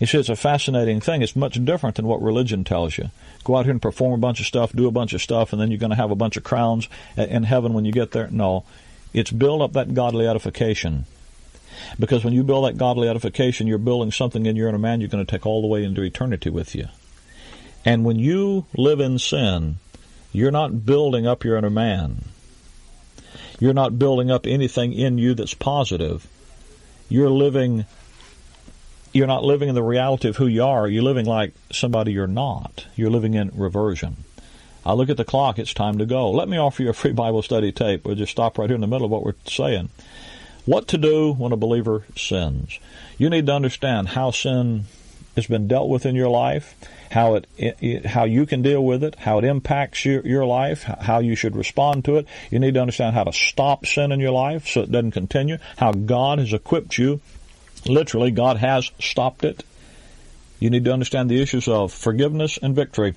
You 0.01 0.07
see, 0.07 0.17
it's 0.17 0.29
a 0.29 0.35
fascinating 0.35 0.99
thing. 0.99 1.21
It's 1.21 1.35
much 1.35 1.63
different 1.63 1.95
than 1.95 2.07
what 2.07 2.23
religion 2.23 2.63
tells 2.63 2.97
you. 2.97 3.11
Go 3.43 3.55
out 3.55 3.65
here 3.65 3.71
and 3.71 3.79
perform 3.81 4.13
a 4.13 4.17
bunch 4.17 4.39
of 4.39 4.47
stuff, 4.47 4.73
do 4.73 4.87
a 4.87 4.91
bunch 4.91 5.13
of 5.13 5.21
stuff, 5.21 5.53
and 5.53 5.61
then 5.61 5.69
you're 5.69 5.77
going 5.77 5.91
to 5.91 5.95
have 5.95 6.09
a 6.09 6.15
bunch 6.15 6.37
of 6.37 6.43
crowns 6.43 6.89
in 7.15 7.43
heaven 7.43 7.73
when 7.73 7.85
you 7.85 7.91
get 7.91 8.09
there. 8.09 8.27
No, 8.31 8.65
it's 9.13 9.29
build 9.29 9.61
up 9.61 9.73
that 9.73 9.93
godly 9.93 10.25
edification. 10.25 11.05
Because 11.99 12.23
when 12.23 12.33
you 12.33 12.43
build 12.43 12.65
that 12.65 12.79
godly 12.79 13.09
edification, 13.09 13.67
you're 13.67 13.77
building 13.77 14.11
something 14.11 14.47
in 14.47 14.55
your 14.55 14.69
inner 14.69 14.79
man 14.79 15.01
you're 15.01 15.07
going 15.07 15.23
to 15.23 15.31
take 15.31 15.45
all 15.45 15.61
the 15.61 15.67
way 15.67 15.83
into 15.83 16.01
eternity 16.01 16.49
with 16.49 16.73
you. 16.73 16.87
And 17.85 18.03
when 18.03 18.17
you 18.17 18.65
live 18.75 18.99
in 19.01 19.19
sin, 19.19 19.75
you're 20.31 20.49
not 20.49 20.83
building 20.83 21.27
up 21.27 21.43
your 21.43 21.57
inner 21.57 21.69
man. 21.69 22.25
You're 23.59 23.75
not 23.75 23.99
building 23.99 24.31
up 24.31 24.47
anything 24.47 24.93
in 24.93 25.19
you 25.19 25.35
that's 25.35 25.53
positive. 25.53 26.27
You're 27.07 27.29
living 27.29 27.85
you're 29.13 29.27
not 29.27 29.43
living 29.43 29.69
in 29.69 29.75
the 29.75 29.83
reality 29.83 30.29
of 30.29 30.37
who 30.37 30.47
you 30.47 30.63
are. 30.63 30.87
You're 30.87 31.03
living 31.03 31.25
like 31.25 31.53
somebody 31.71 32.13
you're 32.13 32.27
not. 32.27 32.87
You're 32.95 33.09
living 33.09 33.33
in 33.33 33.51
reversion. 33.53 34.17
I 34.85 34.93
look 34.93 35.09
at 35.09 35.17
the 35.17 35.25
clock, 35.25 35.59
it's 35.59 35.73
time 35.73 35.99
to 35.99 36.05
go. 36.05 36.31
Let 36.31 36.49
me 36.49 36.57
offer 36.57 36.81
you 36.81 36.89
a 36.89 36.93
free 36.93 37.11
Bible 37.11 37.43
study 37.43 37.71
tape. 37.71 38.05
We'll 38.05 38.15
just 38.15 38.31
stop 38.31 38.57
right 38.57 38.69
here 38.69 38.75
in 38.75 38.81
the 38.81 38.87
middle 38.87 39.05
of 39.05 39.11
what 39.11 39.23
we're 39.23 39.35
saying. 39.45 39.89
What 40.65 40.87
to 40.89 40.97
do 40.97 41.33
when 41.33 41.51
a 41.51 41.57
believer 41.57 42.03
sins. 42.15 42.79
You 43.17 43.29
need 43.29 43.45
to 43.47 43.53
understand 43.53 44.09
how 44.09 44.31
sin 44.31 44.85
has 45.35 45.47
been 45.47 45.67
dealt 45.67 45.89
with 45.89 46.05
in 46.05 46.15
your 46.15 46.29
life, 46.29 46.75
how 47.11 47.35
it, 47.35 47.47
it, 47.57 48.05
how 48.05 48.23
you 48.23 48.45
can 48.45 48.61
deal 48.61 48.83
with 48.83 49.03
it, 49.03 49.15
how 49.15 49.37
it 49.37 49.43
impacts 49.43 50.03
your, 50.03 50.25
your 50.25 50.45
life, 50.45 50.83
how 50.83 51.19
you 51.19 51.35
should 51.35 51.55
respond 51.55 52.05
to 52.05 52.17
it. 52.17 52.27
You 52.49 52.59
need 52.59 52.73
to 52.73 52.81
understand 52.81 53.15
how 53.15 53.23
to 53.25 53.33
stop 53.33 53.85
sin 53.85 54.11
in 54.11 54.19
your 54.19 54.31
life 54.31 54.67
so 54.67 54.81
it 54.81 54.91
doesn't 54.91 55.11
continue, 55.11 55.57
how 55.77 55.91
God 55.91 56.39
has 56.39 56.53
equipped 56.53 56.97
you 56.97 57.21
Literally, 57.85 58.31
God 58.31 58.57
has 58.57 58.91
stopped 58.99 59.43
it. 59.43 59.63
You 60.59 60.69
need 60.69 60.85
to 60.85 60.93
understand 60.93 61.29
the 61.29 61.41
issues 61.41 61.67
of 61.67 61.91
forgiveness 61.91 62.59
and 62.61 62.75
victory. 62.75 63.15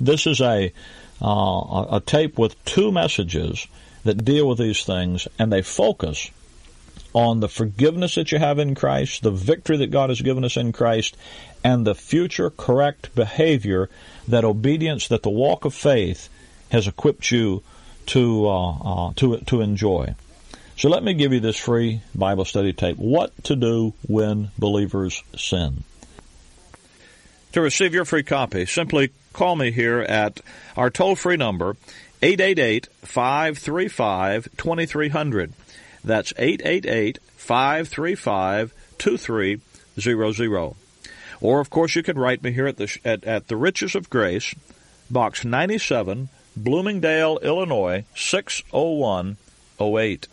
This 0.00 0.26
is 0.26 0.40
a 0.40 0.72
uh, 1.20 1.86
a 1.90 2.02
tape 2.04 2.38
with 2.38 2.62
two 2.64 2.92
messages 2.92 3.66
that 4.04 4.24
deal 4.24 4.46
with 4.48 4.58
these 4.58 4.84
things, 4.84 5.26
and 5.38 5.52
they 5.52 5.62
focus 5.62 6.30
on 7.14 7.40
the 7.40 7.48
forgiveness 7.48 8.14
that 8.14 8.30
you 8.30 8.38
have 8.38 8.58
in 8.58 8.74
Christ, 8.74 9.22
the 9.22 9.30
victory 9.30 9.78
that 9.78 9.90
God 9.90 10.10
has 10.10 10.20
given 10.20 10.44
us 10.44 10.56
in 10.56 10.72
Christ, 10.72 11.16
and 11.64 11.86
the 11.86 11.94
future 11.94 12.50
correct 12.50 13.14
behavior 13.14 13.88
that 14.28 14.44
obedience, 14.44 15.08
that 15.08 15.22
the 15.22 15.30
walk 15.30 15.64
of 15.64 15.72
faith 15.72 16.28
has 16.70 16.86
equipped 16.86 17.30
you 17.30 17.62
to 18.06 18.46
uh, 18.46 18.70
uh, 18.70 19.12
to 19.16 19.38
to 19.38 19.60
enjoy. 19.62 20.14
So 20.76 20.88
let 20.90 21.02
me 21.02 21.14
give 21.14 21.32
you 21.32 21.40
this 21.40 21.56
free 21.56 22.02
Bible 22.14 22.44
study 22.44 22.74
tape. 22.74 22.98
What 22.98 23.32
to 23.44 23.56
do 23.56 23.94
when 24.06 24.50
believers 24.58 25.22
sin. 25.34 25.84
To 27.52 27.62
receive 27.62 27.94
your 27.94 28.04
free 28.04 28.22
copy, 28.22 28.66
simply 28.66 29.10
call 29.32 29.56
me 29.56 29.70
here 29.70 30.00
at 30.00 30.42
our 30.76 30.90
toll 30.90 31.16
free 31.16 31.38
number, 31.38 31.78
888 32.20 32.88
535 33.02 34.50
2300. 34.58 35.54
That's 36.04 36.34
888 36.36 37.20
535 37.36 38.74
2300. 38.98 40.74
Or, 41.40 41.60
of 41.60 41.70
course, 41.70 41.96
you 41.96 42.02
can 42.02 42.18
write 42.18 42.42
me 42.42 42.52
here 42.52 42.66
at 42.66 42.76
the, 42.76 42.98
at, 43.02 43.24
at 43.24 43.48
the 43.48 43.56
Riches 43.56 43.94
of 43.94 44.10
Grace, 44.10 44.54
Box 45.10 45.42
97, 45.42 46.28
Bloomingdale, 46.54 47.38
Illinois, 47.38 48.04
60108. 48.14 50.28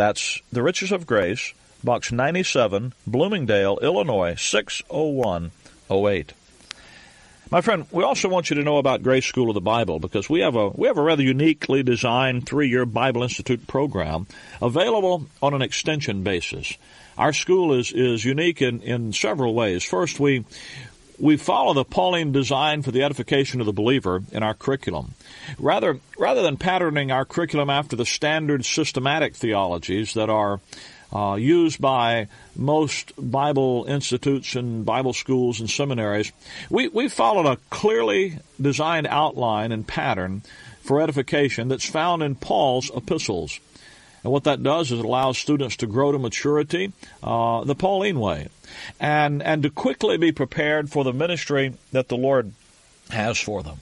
That's 0.00 0.40
The 0.50 0.62
Riches 0.62 0.92
of 0.92 1.06
Grace, 1.06 1.52
Box 1.84 2.10
97, 2.10 2.94
Bloomingdale, 3.06 3.78
Illinois 3.82 4.34
60108. 4.34 6.32
My 7.50 7.60
friend, 7.60 7.84
we 7.90 8.02
also 8.02 8.30
want 8.30 8.48
you 8.48 8.56
to 8.56 8.62
know 8.62 8.78
about 8.78 9.02
Grace 9.02 9.26
School 9.26 9.50
of 9.50 9.54
the 9.54 9.60
Bible 9.60 9.98
because 9.98 10.30
we 10.30 10.40
have 10.40 10.56
a 10.56 10.70
we 10.70 10.88
have 10.88 10.96
a 10.96 11.02
rather 11.02 11.22
uniquely 11.22 11.82
designed 11.82 12.46
three-year 12.46 12.86
Bible 12.86 13.22
Institute 13.22 13.66
program 13.66 14.26
available 14.62 15.26
on 15.42 15.52
an 15.52 15.60
extension 15.60 16.22
basis. 16.22 16.78
Our 17.18 17.34
school 17.34 17.74
is 17.74 17.92
is 17.92 18.24
unique 18.24 18.62
in 18.62 18.80
in 18.80 19.12
several 19.12 19.52
ways. 19.52 19.84
First, 19.84 20.18
we 20.18 20.46
we 21.20 21.36
follow 21.36 21.74
the 21.74 21.84
Pauline 21.84 22.32
design 22.32 22.82
for 22.82 22.90
the 22.90 23.02
edification 23.02 23.60
of 23.60 23.66
the 23.66 23.72
believer 23.72 24.22
in 24.32 24.42
our 24.42 24.54
curriculum. 24.54 25.14
Rather, 25.58 26.00
rather 26.18 26.42
than 26.42 26.56
patterning 26.56 27.12
our 27.12 27.24
curriculum 27.24 27.70
after 27.70 27.94
the 27.94 28.06
standard 28.06 28.64
systematic 28.64 29.34
theologies 29.34 30.14
that 30.14 30.30
are 30.30 30.60
uh, 31.12 31.34
used 31.34 31.80
by 31.80 32.28
most 32.56 33.12
Bible 33.18 33.84
institutes 33.88 34.54
and 34.54 34.84
Bible 34.84 35.12
schools 35.12 35.60
and 35.60 35.68
seminaries. 35.68 36.32
We, 36.68 36.88
we 36.88 37.08
followed 37.08 37.46
a 37.46 37.58
clearly 37.68 38.38
designed 38.60 39.08
outline 39.08 39.72
and 39.72 39.86
pattern 39.86 40.42
for 40.82 41.00
edification 41.00 41.68
that's 41.68 41.88
found 41.88 42.22
in 42.22 42.36
Paul's 42.36 42.90
epistles. 42.94 43.58
And 44.22 44.32
what 44.32 44.44
that 44.44 44.62
does 44.62 44.92
is 44.92 44.98
it 44.98 45.04
allows 45.04 45.38
students 45.38 45.76
to 45.76 45.86
grow 45.86 46.12
to 46.12 46.18
maturity 46.18 46.92
uh, 47.22 47.64
the 47.64 47.74
Pauline 47.74 48.20
way 48.20 48.48
and, 48.98 49.42
and 49.42 49.62
to 49.62 49.70
quickly 49.70 50.18
be 50.18 50.32
prepared 50.32 50.90
for 50.90 51.04
the 51.04 51.12
ministry 51.12 51.74
that 51.92 52.08
the 52.08 52.16
Lord 52.16 52.52
has 53.10 53.38
for 53.38 53.62
them. 53.62 53.78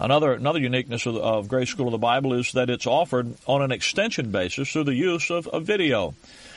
Another 0.00 0.32
another 0.32 0.60
uniqueness 0.60 1.06
of, 1.06 1.16
of 1.16 1.48
Grace 1.48 1.70
School 1.70 1.86
of 1.86 1.92
the 1.92 1.98
Bible 1.98 2.32
is 2.32 2.52
that 2.52 2.70
it's 2.70 2.86
offered 2.86 3.34
on 3.46 3.62
an 3.62 3.72
extension 3.72 4.30
basis 4.30 4.70
through 4.70 4.84
the 4.84 4.94
use 4.94 5.28
of, 5.28 5.48
of 5.48 5.64
video. 5.64 6.14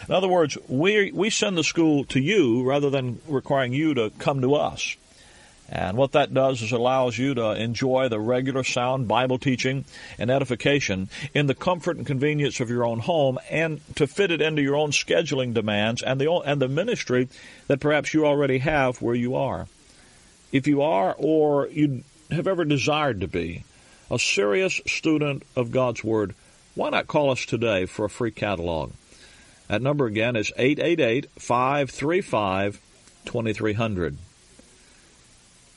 In 0.08 0.14
other 0.14 0.28
words, 0.28 0.60
we 0.68 1.12
we 1.12 1.32
send 1.32 1.58
the 1.58 1.64
school 1.64 2.04
to 2.06 2.20
you 2.20 2.64
rather 2.64 2.92
than 2.92 3.20
requiring 3.28 3.74
you 3.74 3.96
to 3.96 4.12
come 4.20 4.42
to 4.42 4.54
us. 4.54 4.96
And 5.72 5.96
what 5.96 6.12
that 6.12 6.34
does 6.34 6.62
is 6.62 6.74
allows 6.74 7.18
you 7.18 7.34
to 7.36 7.52
enjoy 7.52 8.10
the 8.10 8.20
regular 8.20 8.62
sound 8.62 9.08
Bible 9.08 9.40
teaching 9.40 9.86
and 10.20 10.30
edification 10.30 11.08
in 11.34 11.48
the 11.48 11.56
comfort 11.56 11.96
and 11.96 12.06
convenience 12.06 12.60
of 12.60 12.70
your 12.70 12.86
own 12.86 13.00
home 13.00 13.40
and 13.50 13.80
to 13.96 14.06
fit 14.06 14.32
it 14.32 14.42
into 14.42 14.62
your 14.62 14.76
own 14.76 14.92
scheduling 14.92 15.54
demands 15.54 16.04
and 16.04 16.20
the, 16.20 16.30
and 16.30 16.62
the 16.62 16.68
ministry 16.68 17.30
that 17.68 17.80
perhaps 17.80 18.14
you 18.14 18.26
already 18.26 18.58
have 18.58 19.02
where 19.02 19.16
you 19.16 19.36
are. 19.36 19.68
If 20.52 20.68
you 20.68 20.82
are 20.82 21.16
or 21.18 21.70
you 21.70 22.04
have 22.32 22.48
ever 22.48 22.66
desired 22.66 23.22
to 23.22 23.30
be 23.30 23.64
a 24.10 24.20
serious 24.20 24.82
student 24.86 25.44
of 25.56 25.72
God's 25.72 26.04
Word, 26.04 26.36
why 26.76 26.90
not 26.90 27.08
call 27.08 27.32
us 27.32 27.46
today 27.46 27.86
for 27.86 28.04
a 28.04 28.10
free 28.10 28.32
catalog? 28.32 28.92
That 29.70 29.82
number 29.82 30.06
again 30.06 30.36
is 30.36 30.52
888 30.58 31.30
535 31.40 32.82
2300. 33.24 34.18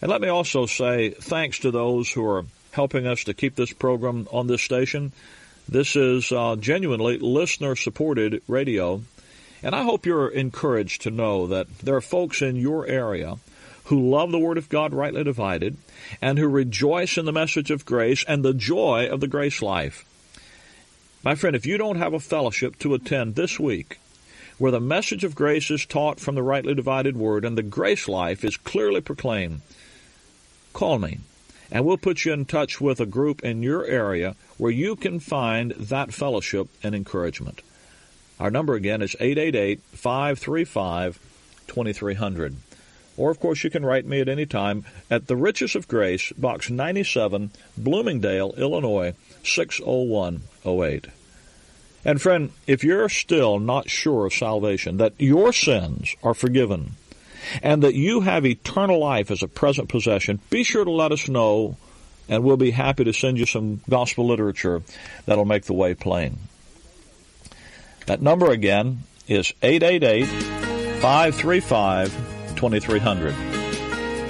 And 0.05 0.11
let 0.11 0.21
me 0.21 0.29
also 0.29 0.67
say 0.67 1.09
thanks 1.09 1.61
to 1.61 1.71
those 1.71 2.11
who 2.11 2.29
are 2.29 2.45
helping 2.73 3.07
us 3.07 3.25
to 3.25 3.33
keep 3.33 3.55
this 3.55 3.73
program 3.73 4.29
on 4.31 4.47
this 4.47 4.61
station. 4.61 5.13
This 5.67 5.97
is 5.97 6.31
uh, 6.31 6.57
genuinely 6.57 7.17
listener 7.17 7.75
supported 7.75 8.43
radio. 8.47 9.01
And 9.63 9.75
I 9.75 9.83
hope 9.83 10.05
you're 10.05 10.29
encouraged 10.29 11.01
to 11.03 11.11
know 11.11 11.47
that 11.47 11.79
there 11.79 11.97
are 11.97 12.03
folks 12.03 12.43
in 12.43 12.57
your 12.57 12.87
area 12.87 13.39
who 13.85 14.11
love 14.11 14.31
the 14.31 14.39
Word 14.39 14.59
of 14.59 14.69
God 14.69 14.93
rightly 14.93 15.25
divided 15.25 15.79
and 16.21 16.39
who 16.39 16.49
rejoice 16.49 17.17
in 17.17 17.25
the 17.25 17.33
message 17.33 17.71
of 17.71 17.87
grace 17.87 18.27
and 18.29 18.45
the 18.45 18.53
joy 18.53 19.09
of 19.11 19.21
the 19.21 19.27
grace 19.27 19.63
life. 19.63 20.05
My 21.23 21.35
friend, 21.35 21.57
if 21.57 21.65
you 21.65 21.79
don't 21.79 21.97
have 21.97 22.13
a 22.13 22.21
fellowship 22.21 22.79
to 22.81 22.93
attend 22.93 23.37
this 23.37 23.59
week 23.59 23.99
where 24.59 24.71
the 24.71 24.81
message 24.81 25.25
of 25.25 25.35
grace 25.35 25.71
is 25.71 25.87
taught 25.87 26.21
from 26.21 26.35
the 26.35 26.43
rightly 26.43 26.75
divided 26.75 27.17
Word 27.17 27.47
and 27.47 27.57
the 27.57 27.63
grace 27.63 28.07
life 28.07 28.45
is 28.45 28.59
clearly 28.59 29.01
proclaimed, 29.01 29.63
call 30.75 30.99
me 30.99 31.21
and 31.71 31.85
we'll 31.85 31.97
put 31.97 32.25
you 32.25 32.33
in 32.33 32.45
touch 32.45 32.81
with 32.81 33.01
a 33.01 33.07
group 33.07 33.43
in 33.43 33.63
your 33.63 33.85
area 33.85 34.37
where 34.59 34.71
you 34.71 34.95
can 34.97 35.19
find 35.19 35.73
that 35.73 36.15
fellowship 36.15 36.69
and 36.83 36.95
encouragement. 36.95 37.63
Our 38.39 38.51
number 38.51 38.75
again 38.75 39.03
is 39.03 39.17
888 39.19 39.81
535 39.93 41.19
2300. 41.67 42.57
Or, 43.17 43.31
of 43.31 43.39
course, 43.39 43.63
you 43.63 43.71
can 43.71 43.87
write 43.87 44.07
me 44.07 44.21
at 44.21 44.29
any 44.29 44.45
time 44.45 44.85
at 45.09 45.29
The 45.29 45.37
Riches 45.37 45.77
of 45.77 45.87
Grace, 45.87 46.33
Box 46.33 46.69
97, 46.69 47.51
Bloomingdale, 47.79 48.55
Illinois, 48.57 49.15
60108. 49.45 51.07
And, 52.05 52.21
friend, 52.21 52.51
if 52.67 52.83
you're 52.83 53.09
still 53.09 53.61
not 53.61 53.89
sure 53.89 54.27
of 54.27 54.35
salvation, 54.35 54.97
that 54.97 55.15
your 55.19 55.53
sins 55.53 56.17
are 56.25 56.35
forgiven, 56.35 56.97
and 57.63 57.83
that 57.83 57.95
you 57.95 58.21
have 58.21 58.47
eternal 58.47 58.99
life 58.99 59.31
as 59.31 59.43
a 59.43 59.49
present 59.49 59.89
possession, 59.89 60.41
be 60.51 60.65
sure 60.65 60.85
to 60.85 60.91
let 60.91 61.13
us 61.13 61.29
know, 61.29 61.77
and 62.29 62.45
we'll 62.45 62.57
be 62.57 62.71
happy 62.71 63.05
to 63.05 63.13
send 63.13 63.39
you 63.39 63.47
some 63.47 63.81
gospel 63.89 64.27
literature 64.27 64.83
that'll 65.27 65.45
make 65.45 65.65
the 65.65 65.75
way 65.75 65.95
plain. 65.95 66.39
That 68.07 68.21
number 68.21 68.51
again 68.51 69.05
is 69.29 69.53
888 69.63 70.27
535 71.01 72.57
2300. 72.57 73.35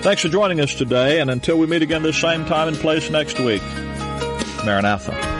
Thanks 0.03 0.23
for 0.23 0.29
joining 0.29 0.61
us 0.61 0.75
today, 0.75 1.21
and 1.21 1.31
until 1.31 1.59
we 1.59 1.67
meet 1.67 1.83
again 1.83 2.03
this 2.03 2.21
same 2.21 2.45
time 2.45 2.69
and 2.69 2.77
place 2.77 3.11
next 3.11 3.39
week, 3.41 3.63
Maranatha. 4.65 5.34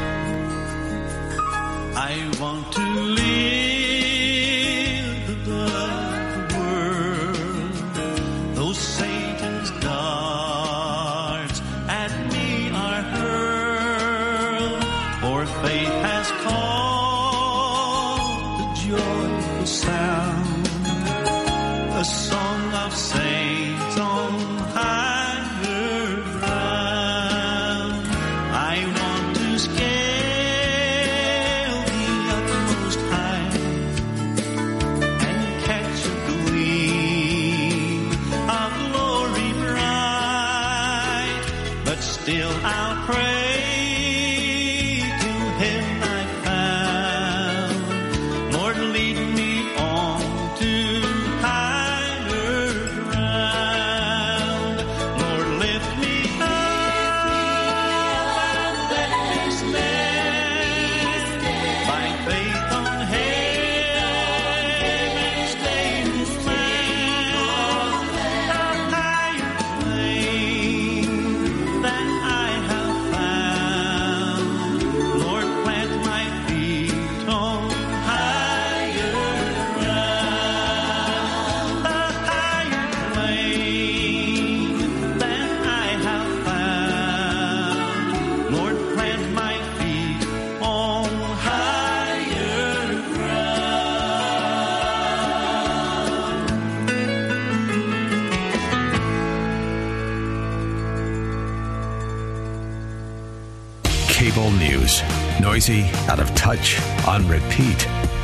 Noisy, 105.41 105.85
out 106.09 106.21
of 106.21 106.35
touch, 106.35 106.81
on 107.07 107.27
repeat. 107.29 107.79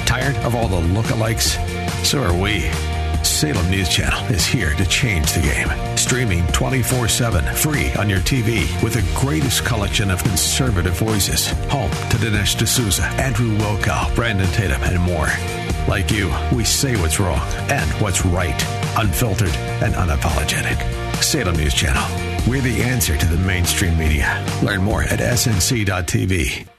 Tired 0.07 0.37
of 0.39 0.55
all 0.55 0.69
the 0.69 0.81
lookalikes? 0.81 1.57
So 2.05 2.23
are 2.23 2.37
we. 2.37 2.71
Salem 3.25 3.71
News 3.71 3.89
Channel 3.89 4.25
is 4.33 4.47
here 4.47 4.75
to 4.75 4.87
change 4.87 5.33
the 5.33 5.41
game. 5.41 5.97
Streaming 5.97 6.47
24 6.49 7.09
7, 7.09 7.55
free 7.55 7.93
on 7.95 8.09
your 8.09 8.21
TV, 8.21 8.67
with 8.83 8.95
the 8.95 9.21
greatest 9.21 9.65
collection 9.65 10.11
of 10.11 10.23
conservative 10.23 10.99
voices. 10.99 11.49
Home 11.71 11.91
to 11.91 12.17
Dinesh 12.17 12.57
D'Souza, 12.59 13.05
Andrew 13.05 13.57
Wilkow, 13.59 14.15
Brandon 14.15 14.49
Tatum, 14.49 14.83
and 14.83 15.01
more. 15.01 15.29
Like 15.89 16.11
you, 16.11 16.33
we 16.55 16.65
say 16.65 16.97
what's 16.97 17.21
wrong 17.21 17.41
and 17.71 17.91
what's 18.01 18.25
right, 18.25 18.63
unfiltered 18.97 19.55
and 19.83 19.95
unapologetic. 19.95 20.79
Salem 21.23 21.57
News 21.57 21.75
Channel. 21.75 22.05
We're 22.49 22.63
the 22.63 22.83
answer 22.83 23.17
to 23.17 23.27
the 23.27 23.39
mainstream 23.39 23.99
media. 23.99 24.45
Learn 24.63 24.83
more 24.83 25.03
at 25.03 25.19
snc.tv. 25.19 26.70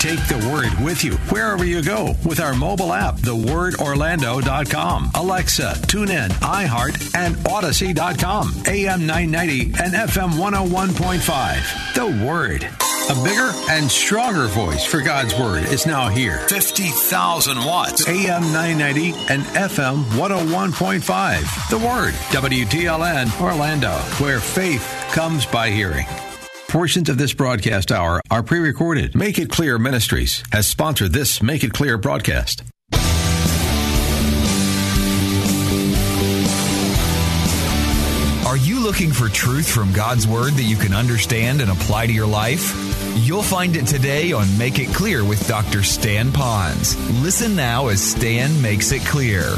Take 0.00 0.26
the 0.28 0.48
word 0.50 0.82
with 0.82 1.04
you 1.04 1.12
wherever 1.28 1.62
you 1.62 1.82
go 1.82 2.14
with 2.24 2.40
our 2.40 2.54
mobile 2.54 2.94
app, 2.94 3.16
thewordorlando.com, 3.16 5.10
Alexa, 5.14 5.74
TuneIn, 5.88 6.30
iHeart, 6.40 7.14
and 7.14 7.36
Audacy.com, 7.36 8.50
AM 8.66 9.06
990 9.06 9.62
and 9.82 9.92
FM 9.92 10.30
101.5. 10.30 11.94
The 11.94 12.26
Word. 12.26 12.64
A 13.10 13.24
bigger 13.24 13.52
and 13.68 13.90
stronger 13.90 14.46
voice 14.46 14.86
for 14.86 15.02
God's 15.02 15.38
Word 15.38 15.64
is 15.64 15.84
now 15.84 16.08
here. 16.08 16.38
50,000 16.48 17.58
watts. 17.58 18.08
AM 18.08 18.40
990 18.54 19.10
and 19.28 19.42
FM 19.42 20.04
101.5. 20.12 21.68
The 21.68 21.78
Word. 21.78 22.14
WTLN 22.32 23.38
Orlando, 23.38 23.92
where 24.18 24.40
faith 24.40 24.86
comes 25.12 25.44
by 25.44 25.68
hearing. 25.68 26.06
Portions 26.70 27.08
of 27.08 27.18
this 27.18 27.32
broadcast 27.32 27.90
hour 27.90 28.22
are 28.30 28.44
pre 28.44 28.60
recorded. 28.60 29.16
Make 29.16 29.40
It 29.40 29.50
Clear 29.50 29.76
Ministries 29.76 30.44
has 30.52 30.68
sponsored 30.68 31.12
this 31.12 31.42
Make 31.42 31.64
It 31.64 31.72
Clear 31.72 31.98
broadcast. 31.98 32.62
Are 38.46 38.56
you 38.56 38.78
looking 38.78 39.10
for 39.10 39.28
truth 39.28 39.68
from 39.68 39.92
God's 39.92 40.28
Word 40.28 40.52
that 40.52 40.62
you 40.62 40.76
can 40.76 40.94
understand 40.94 41.60
and 41.60 41.72
apply 41.72 42.06
to 42.06 42.12
your 42.12 42.28
life? 42.28 42.72
You'll 43.16 43.42
find 43.42 43.74
it 43.74 43.88
today 43.88 44.30
on 44.30 44.56
Make 44.56 44.78
It 44.78 44.94
Clear 44.94 45.24
with 45.24 45.44
Dr. 45.48 45.82
Stan 45.82 46.30
Pons. 46.30 46.96
Listen 47.20 47.56
now 47.56 47.88
as 47.88 48.00
Stan 48.00 48.62
makes 48.62 48.92
it 48.92 49.04
clear. 49.04 49.56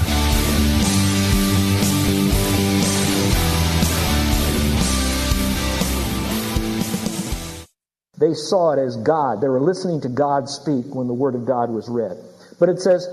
They 8.23 8.35
saw 8.35 8.71
it 8.71 8.79
as 8.79 8.97
God. 8.99 9.41
They 9.41 9.49
were 9.49 9.61
listening 9.61 10.03
to 10.03 10.09
God 10.09 10.49
speak 10.49 10.95
when 10.95 11.09
the 11.09 11.13
Word 11.13 11.35
of 11.35 11.45
God 11.45 11.71
was 11.71 11.89
read. 11.89 12.17
But 12.61 12.69
it 12.69 12.79
says, 12.79 13.05